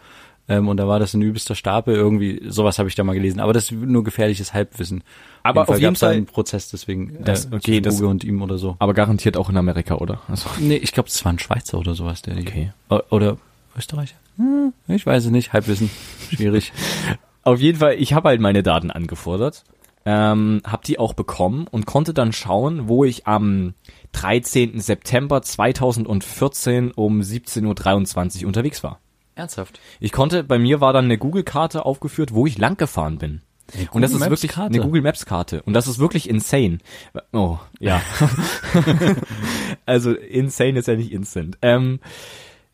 Ähm, 0.49 0.69
und 0.69 0.77
da 0.77 0.87
war 0.87 1.01
das 1.01 1.13
ein 1.15 1.23
übelster 1.23 1.55
Stapel, 1.57 1.95
irgendwie, 1.97 2.41
sowas 2.49 2.79
habe 2.79 2.89
ich 2.89 2.95
da 2.95 3.03
mal 3.03 3.15
gelesen. 3.15 3.41
Aber 3.41 3.53
das 3.53 3.65
ist 3.65 3.73
nur 3.73 4.05
gefährliches 4.05 4.55
Halbwissen. 4.55 5.03
Aber 5.43 5.69
auf 5.69 5.79
jeden 5.81 5.97
Fall- 5.97 6.13
einen 6.15 6.27
Prozess 6.27 6.71
deswegen, 6.71 7.19
Das- 7.25 7.47
äh, 7.47 7.55
okay, 7.57 7.81
das- 7.81 7.95
Google 7.97 8.11
und 8.11 8.25
ihm 8.25 8.41
oder 8.43 8.57
so. 8.59 8.77
Aber 8.79 8.95
garantiert 8.95 9.37
auch 9.37 9.51
in 9.51 9.57
Amerika, 9.57 9.97
oder? 9.97 10.21
Also, 10.29 10.49
Nee, 10.61 10.77
ich 10.77 10.93
glaube, 10.93 11.09
das 11.09 11.25
war 11.25 11.33
ein 11.33 11.39
Schweizer 11.41 11.79
oder 11.79 11.95
sowas, 11.95 12.23
der 12.23 12.35
die- 12.35 12.47
Okay. 12.47 12.73
O- 12.91 13.01
Oder 13.11 13.39
Österreicher? 13.77 14.15
Hm, 14.37 14.73
ich 14.89 15.05
weiß 15.07 15.25
es 15.25 15.31
nicht. 15.31 15.53
Halbwissen. 15.53 15.91
Schwierig. 16.31 16.73
Auf 17.43 17.61
jeden 17.61 17.79
Fall, 17.79 17.95
ich 17.99 18.13
habe 18.13 18.29
halt 18.29 18.41
meine 18.41 18.63
Daten 18.63 18.91
angefordert, 18.91 19.65
ähm, 20.05 20.63
habe 20.65 20.83
die 20.87 20.99
auch 21.01 21.15
bekommen 21.15 21.67
und 21.71 21.87
konnte 21.87 22.15
dann 22.15 22.33
schauen, 22.33 22.89
wo 22.89 23.05
ich 23.05 23.27
am 23.27 23.75
13. 24.13 24.79
September 24.81 25.43
2014 25.43 26.93
um 26.93 27.21
17.23 27.21 28.43
Uhr 28.43 28.47
unterwegs 28.49 28.83
war. 28.85 29.01
Ernsthaft? 29.37 29.81
Ich 30.01 30.13
konnte, 30.13 30.43
bei 30.43 30.59
mir 30.59 30.81
war 30.81 30.93
dann 30.93 31.05
eine 31.05 31.19
Google-Karte 31.19 31.85
aufgeführt, 31.85 32.35
wo 32.35 32.47
ich 32.47 32.59
lang 32.59 32.77
gefahren 32.77 33.19
bin. 33.19 33.43
Und 33.91 34.03
das 34.03 34.13
ist 34.13 34.21
Maps 34.21 34.31
wirklich 34.31 34.53
Karte? 34.53 34.75
eine 34.75 34.83
Google 34.83 35.03
Maps 35.03 35.27
Karte. 35.27 35.63
Und 35.63 35.75
das 35.75 35.87
ist 35.89 35.99
wirklich 35.99 36.29
insane. 36.29 36.79
Oh, 37.33 37.59
ja. 37.81 38.01
also 39.87 40.13
insane 40.13 40.79
ist 40.79 40.89
ja 40.89 40.97
nicht 40.97 41.13
instant. 41.13 41.59
Ähm, 41.63 42.01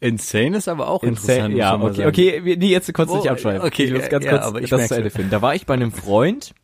Insane 0.00 0.56
ist 0.56 0.66
aber 0.66 0.88
auch 0.88 1.04
Insane, 1.04 1.52
interessant. 1.52 1.56
ja, 1.56 2.08
okay, 2.08 2.40
okay, 2.40 2.56
nee, 2.58 2.70
jetzt 2.70 2.92
kurz 2.92 3.08
Oh, 3.08 3.18
nicht 3.18 3.30
abschweifen. 3.30 3.64
okay, 3.64 3.84
ich 3.84 3.92
muss 3.92 4.08
ganz 4.08 4.24
ja, 4.24 4.32
kurz 4.32 4.52
das 4.52 4.70
merk's 4.72 4.88
zu 4.88 4.96
Ende 4.96 5.10
finden. 5.10 5.30
Da 5.30 5.42
war 5.42 5.54
ich 5.54 5.64
bei 5.64 5.74
einem 5.74 5.92
Freund, 5.92 6.54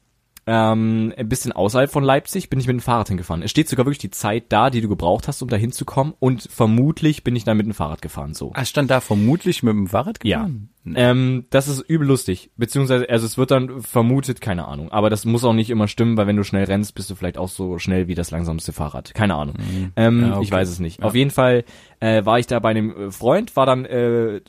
ähm, 0.51 1.13
ein 1.15 1.29
bisschen 1.29 1.53
außerhalb 1.53 1.91
von 1.91 2.03
Leipzig 2.03 2.49
bin 2.49 2.59
ich 2.59 2.67
mit 2.67 2.73
dem 2.73 2.81
Fahrrad 2.81 3.09
hingefahren. 3.09 3.43
Es 3.43 3.51
steht 3.51 3.69
sogar 3.69 3.85
wirklich 3.85 3.99
die 3.99 4.11
Zeit 4.11 4.45
da, 4.49 4.71
die 4.71 4.81
du 4.81 4.89
gebraucht 4.89 5.29
hast, 5.29 5.43
um 5.43 5.49
da 5.51 5.57
hinzukommen. 5.57 6.15
Und 6.21 6.49
vermutlich 6.51 7.23
bin 7.23 7.37
ich 7.37 7.45
dann 7.45 7.59
mit 7.59 7.67
dem 7.67 7.75
Fahrrad 7.75 8.01
gefahren. 8.01 8.33
So. 8.33 8.53
Ah, 8.55 8.65
stand 8.65 8.91
da 8.91 9.03
vermutlich 9.03 9.63
mit 9.63 9.75
dem 9.75 9.89
Fahrrad 9.89 10.21
gefahren? 10.21 10.71
Ähm, 10.87 11.45
das 11.51 11.69
ist 11.69 11.81
übel 11.83 12.09
lustig. 12.09 12.51
Beziehungsweise, 12.57 13.11
also 13.11 13.27
es 13.27 13.37
wird 13.37 13.51
dann 13.51 13.83
vermutet, 13.83 14.41
keine 14.41 14.67
Ahnung. 14.67 14.91
Aber 14.91 15.11
das 15.11 15.27
muss 15.27 15.45
auch 15.45 15.53
nicht 15.53 15.69
immer 15.69 15.87
stimmen, 15.87 16.17
weil 16.17 16.27
wenn 16.27 16.37
du 16.37 16.45
schnell 16.45 16.65
rennst, 16.65 16.95
bist 16.95 17.11
du 17.11 17.15
vielleicht 17.15 17.37
auch 17.37 17.51
so 17.51 17.79
schnell 17.79 18.09
wie 18.09 18.15
das 18.15 18.31
langsamste 18.31 18.73
Fahrrad. 18.73 19.13
Keine 19.13 19.35
Ahnung. 19.35 19.57
Ähm, 19.97 20.23
Ja, 20.23 20.37
okay. 20.37 20.45
Ich 20.45 20.51
weiß 20.51 20.71
es 20.71 20.81
nicht. 20.81 21.03
Auf 21.03 21.15
jeden 21.15 21.31
Fall 21.31 21.65
äh, 22.01 22.25
war 22.25 22.39
ich 22.39 22.47
da 22.47 22.59
bei 22.59 22.71
einem 22.71 23.13
Freund, 23.13 23.55
war 23.55 23.67
dann 23.67 23.85
äh, 23.85 24.41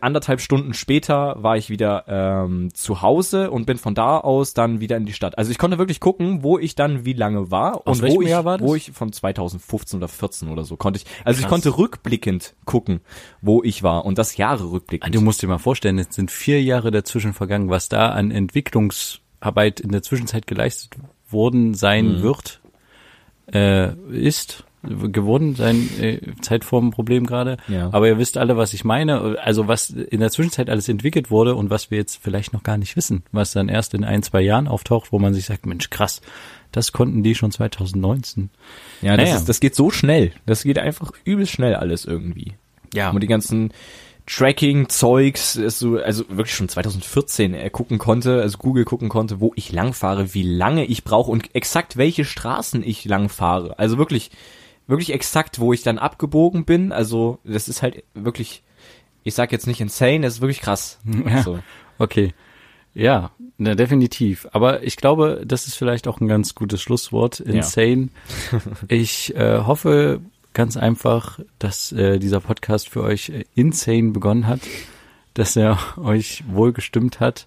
anderthalb 0.00 0.40
Stunden 0.40 0.74
später 0.74 1.36
war 1.42 1.56
ich 1.56 1.70
wieder 1.70 2.04
ähm, 2.08 2.74
zu 2.74 3.00
Hause 3.00 3.50
und 3.50 3.64
bin 3.64 3.78
von 3.78 3.94
da 3.94 4.18
aus 4.18 4.52
dann 4.52 4.80
wieder 4.80 4.96
in 4.96 5.06
die 5.06 5.12
Stadt. 5.12 5.38
Also 5.38 5.52
ich 5.52 5.58
konnte 5.58 5.78
wirklich 5.78 6.00
gucken, 6.00 6.42
wo 6.42 6.58
ich 6.58 6.74
dann 6.74 7.04
wie 7.04 7.12
lange 7.12 7.50
war 7.52 7.86
Aus 7.86 8.00
und 8.00 8.10
wo 8.10 8.20
ich, 8.22 8.28
wo 8.60 8.74
ich 8.74 8.90
von 8.90 9.12
2015 9.12 9.98
oder 9.98 10.08
14 10.08 10.48
oder 10.48 10.64
so 10.64 10.76
konnte 10.76 10.98
ich. 10.98 11.06
Also 11.24 11.38
ich 11.38 11.44
Krass. 11.44 11.50
konnte 11.50 11.78
rückblickend 11.78 12.54
gucken, 12.64 13.00
wo 13.40 13.62
ich 13.62 13.82
war 13.84 14.04
und 14.04 14.18
das 14.18 14.36
Jahre 14.36 14.64
Ah, 14.64 14.70
rückblickend. 14.70 15.14
Du 15.14 15.20
musst 15.20 15.42
dir 15.42 15.46
mal 15.46 15.58
vorstellen, 15.58 15.98
es 15.98 16.08
sind 16.14 16.30
vier 16.32 16.60
Jahre 16.62 16.90
dazwischen 16.90 17.32
vergangen, 17.32 17.70
was 17.70 17.88
da 17.88 18.10
an 18.10 18.30
Entwicklungsarbeit 18.32 19.78
in 19.80 19.92
der 19.92 20.02
Zwischenzeit 20.02 20.46
geleistet 20.48 20.96
worden 21.30 21.74
sein 21.74 22.16
Mhm. 22.18 22.22
wird, 22.22 22.60
äh, 23.52 23.94
ist 24.10 24.64
geworden, 24.82 25.54
sein 25.56 25.88
äh, 26.00 26.20
Zeitformproblem 26.40 27.26
gerade. 27.26 27.56
Ja. 27.68 27.88
Aber 27.92 28.06
ihr 28.06 28.18
wisst 28.18 28.38
alle, 28.38 28.56
was 28.56 28.74
ich 28.74 28.84
meine. 28.84 29.38
Also 29.42 29.66
was 29.68 29.90
in 29.90 30.20
der 30.20 30.30
Zwischenzeit 30.30 30.70
alles 30.70 30.88
entwickelt 30.88 31.30
wurde 31.30 31.54
und 31.54 31.70
was 31.70 31.90
wir 31.90 31.98
jetzt 31.98 32.20
vielleicht 32.22 32.52
noch 32.52 32.62
gar 32.62 32.78
nicht 32.78 32.96
wissen, 32.96 33.24
was 33.32 33.52
dann 33.52 33.68
erst 33.68 33.94
in 33.94 34.04
ein, 34.04 34.22
zwei 34.22 34.40
Jahren 34.40 34.68
auftaucht, 34.68 35.12
wo 35.12 35.18
man 35.18 35.34
sich 35.34 35.46
sagt, 35.46 35.66
Mensch, 35.66 35.90
krass, 35.90 36.20
das 36.72 36.92
konnten 36.92 37.22
die 37.22 37.34
schon 37.34 37.50
2019. 37.50 38.50
Ja, 39.02 39.16
das, 39.16 39.26
Naja. 39.26 39.36
ist, 39.38 39.48
das 39.48 39.60
geht 39.60 39.74
so 39.74 39.90
schnell. 39.90 40.32
Das 40.46 40.62
geht 40.62 40.78
einfach 40.78 41.12
übelst 41.24 41.52
schnell 41.52 41.74
alles 41.74 42.04
irgendwie. 42.04 42.54
Ja. 42.94 43.10
Und 43.10 43.20
die 43.22 43.26
ganzen 43.26 43.72
Tracking-Zeugs, 44.26 45.54
so, 45.54 45.96
also 45.96 46.24
wirklich 46.28 46.54
schon 46.54 46.68
2014 46.68 47.54
er 47.54 47.70
gucken 47.70 47.98
konnte, 47.98 48.42
also 48.42 48.58
Google 48.58 48.84
gucken 48.84 49.08
konnte, 49.08 49.40
wo 49.40 49.52
ich 49.56 49.72
langfahre, 49.72 50.34
wie 50.34 50.42
lange 50.42 50.84
ich 50.84 51.02
brauche 51.02 51.30
und 51.30 51.54
exakt 51.54 51.96
welche 51.96 52.26
Straßen 52.26 52.82
ich 52.84 53.04
lang 53.06 53.30
fahre. 53.30 53.78
Also 53.78 53.96
wirklich, 53.96 54.30
wirklich 54.88 55.12
exakt, 55.12 55.60
wo 55.60 55.72
ich 55.72 55.82
dann 55.82 55.98
abgebogen 55.98 56.64
bin. 56.64 56.90
Also 56.90 57.38
das 57.44 57.68
ist 57.68 57.82
halt 57.82 58.02
wirklich, 58.14 58.64
ich 59.22 59.34
sag 59.34 59.52
jetzt 59.52 59.68
nicht 59.68 59.80
insane, 59.80 60.22
das 60.22 60.34
ist 60.34 60.40
wirklich 60.40 60.60
krass. 60.60 60.98
Ja. 61.26 61.42
So. 61.42 61.60
Okay. 61.98 62.34
Ja, 62.94 63.30
na, 63.58 63.74
definitiv. 63.74 64.48
Aber 64.52 64.82
ich 64.82 64.96
glaube, 64.96 65.42
das 65.46 65.68
ist 65.68 65.76
vielleicht 65.76 66.08
auch 66.08 66.20
ein 66.20 66.26
ganz 66.26 66.54
gutes 66.56 66.82
Schlusswort. 66.82 67.38
Insane. 67.38 68.08
ich 68.88 69.36
äh, 69.36 69.58
hoffe 69.58 70.20
ganz 70.54 70.76
einfach, 70.76 71.38
dass 71.58 71.92
äh, 71.92 72.18
dieser 72.18 72.40
Podcast 72.40 72.88
für 72.88 73.02
euch 73.02 73.28
äh, 73.28 73.44
insane 73.54 74.10
begonnen 74.10 74.46
hat, 74.46 74.60
dass 75.34 75.54
er 75.54 75.78
euch 75.98 76.42
wohl 76.48 76.72
gestimmt 76.72 77.20
hat. 77.20 77.46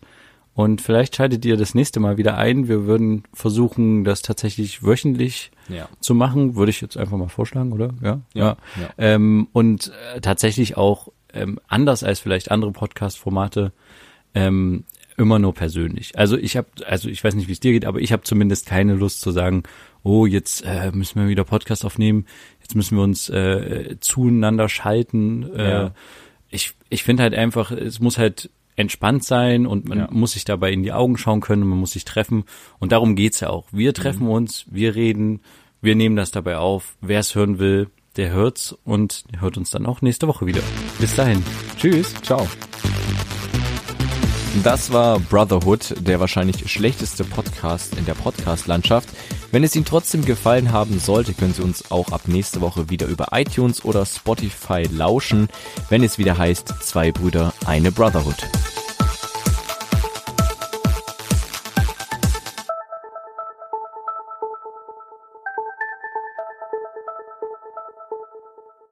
Und 0.54 0.82
vielleicht 0.82 1.16
schaltet 1.16 1.46
ihr 1.46 1.56
das 1.56 1.76
nächste 1.76 2.00
Mal 2.02 2.18
wieder 2.18 2.38
ein. 2.38 2.68
Wir 2.68 2.86
würden 2.86 3.24
versuchen, 3.34 4.04
das 4.04 4.22
tatsächlich 4.22 4.84
wöchentlich 4.84 5.52
Ja. 5.70 5.88
zu 6.02 6.14
machen, 6.14 6.56
würde 6.56 6.72
ich 6.72 6.82
jetzt 6.82 6.98
einfach 6.98 7.18
mal 7.18 7.30
vorschlagen, 7.30 7.72
oder? 7.72 7.92
Ja. 8.02 8.20
Ja, 8.34 8.58
ja. 8.80 8.90
Ähm, 8.98 9.48
und 9.54 9.92
äh, 10.14 10.20
tatsächlich 10.20 10.76
auch 10.76 11.08
ähm, 11.34 11.60
anders 11.68 12.04
als 12.04 12.20
vielleicht 12.20 12.52
andere 12.52 12.72
Podcast-Formate 12.74 13.72
ähm, 14.36 14.84
immer 15.18 15.40
nur 15.40 15.54
persönlich. 15.54 16.18
Also 16.18 16.38
ich 16.38 16.58
habe, 16.58 16.68
also 16.86 17.08
ich 17.08 17.24
weiß 17.24 17.36
nicht, 17.36 17.48
wie 17.48 17.54
es 17.54 17.60
dir 17.62 17.72
geht, 17.72 17.86
aber 17.86 18.00
ich 18.00 18.12
habe 18.12 18.24
zumindest 18.24 18.66
keine 18.66 18.96
Lust 18.96 19.22
zu 19.22 19.32
sagen, 19.32 19.64
oh, 20.04 20.26
jetzt 20.26 20.66
äh, 20.66 20.92
müssen 20.92 21.22
wir 21.22 21.30
wieder 21.30 21.44
Podcast 21.46 21.86
aufnehmen, 21.86 22.26
jetzt 22.62 22.76
müssen 22.76 22.98
wir 22.98 23.04
uns 23.04 23.30
äh, 23.30 23.96
zueinander 24.02 24.68
schalten. 24.68 25.44
Äh. 25.56 25.92
Ich, 26.50 26.74
ich 26.90 27.04
finde 27.04 27.24
halt 27.24 27.36
einfach, 27.36 27.72
es 27.72 28.00
muss 28.02 28.18
halt 28.18 28.50
entspannt 28.76 29.24
sein 29.24 29.66
und 29.66 29.88
man 29.88 29.98
Ja. 30.00 30.08
muss 30.12 30.32
sich 30.34 30.46
dabei 30.46 30.72
in 30.72 30.84
die 30.84 30.92
Augen 30.94 31.18
schauen 31.18 31.42
können, 31.42 31.68
man 31.68 31.78
muss 31.80 31.92
sich 31.92 32.06
treffen 32.06 32.46
und 32.80 32.92
darum 32.92 33.16
geht's 33.16 33.40
ja 33.40 33.50
auch. 33.50 33.66
Wir 33.72 33.94
treffen 33.94 34.28
uns, 34.28 34.66
wir 34.70 34.96
reden, 34.96 35.42
wir 35.82 35.96
nehmen 35.96 36.16
das 36.16 36.32
dabei 36.32 36.58
auf. 36.58 36.96
Wer 37.02 37.20
es 37.20 37.36
hören 37.36 37.60
will, 37.60 37.90
der 38.18 38.32
hört's 38.32 38.76
und 38.84 39.24
hört 39.40 39.58
uns 39.58 39.72
dann 39.72 39.86
auch 39.86 40.02
nächste 40.02 40.28
Woche 40.28 40.46
wieder. 40.46 40.62
Bis 41.00 41.16
dahin. 41.16 41.44
Tschüss. 41.78 42.14
Ciao. 42.22 42.48
Das 44.64 44.92
war 44.92 45.20
Brotherhood, 45.20 45.96
der 46.02 46.20
wahrscheinlich 46.20 46.70
schlechteste 46.70 47.24
Podcast 47.24 47.96
in 47.96 48.06
der 48.06 48.16
Podcast-Landschaft. 48.16 49.08
Wenn 49.52 49.64
es 49.64 49.76
Ihnen 49.76 49.86
trotzdem 49.86 50.26
gefallen 50.26 50.74
haben 50.74 51.00
sollte, 51.00 51.34
können 51.34 51.54
Sie 51.54 51.64
uns 51.64 51.90
auch 51.90 52.12
ab 52.12 52.24
nächste 52.28 52.60
Woche 52.60 52.90
wieder 52.90 53.08
über 53.08 53.30
iTunes 53.32 53.84
oder 53.86 54.06
Spotify 54.06 54.84
lauschen, 54.92 55.48
wenn 55.90 56.04
es 56.04 56.18
wieder 56.18 56.38
heißt 56.38 56.76
Zwei 56.82 57.12
Brüder, 57.12 57.54
eine 57.66 57.92
Brotherhood. 57.92 58.46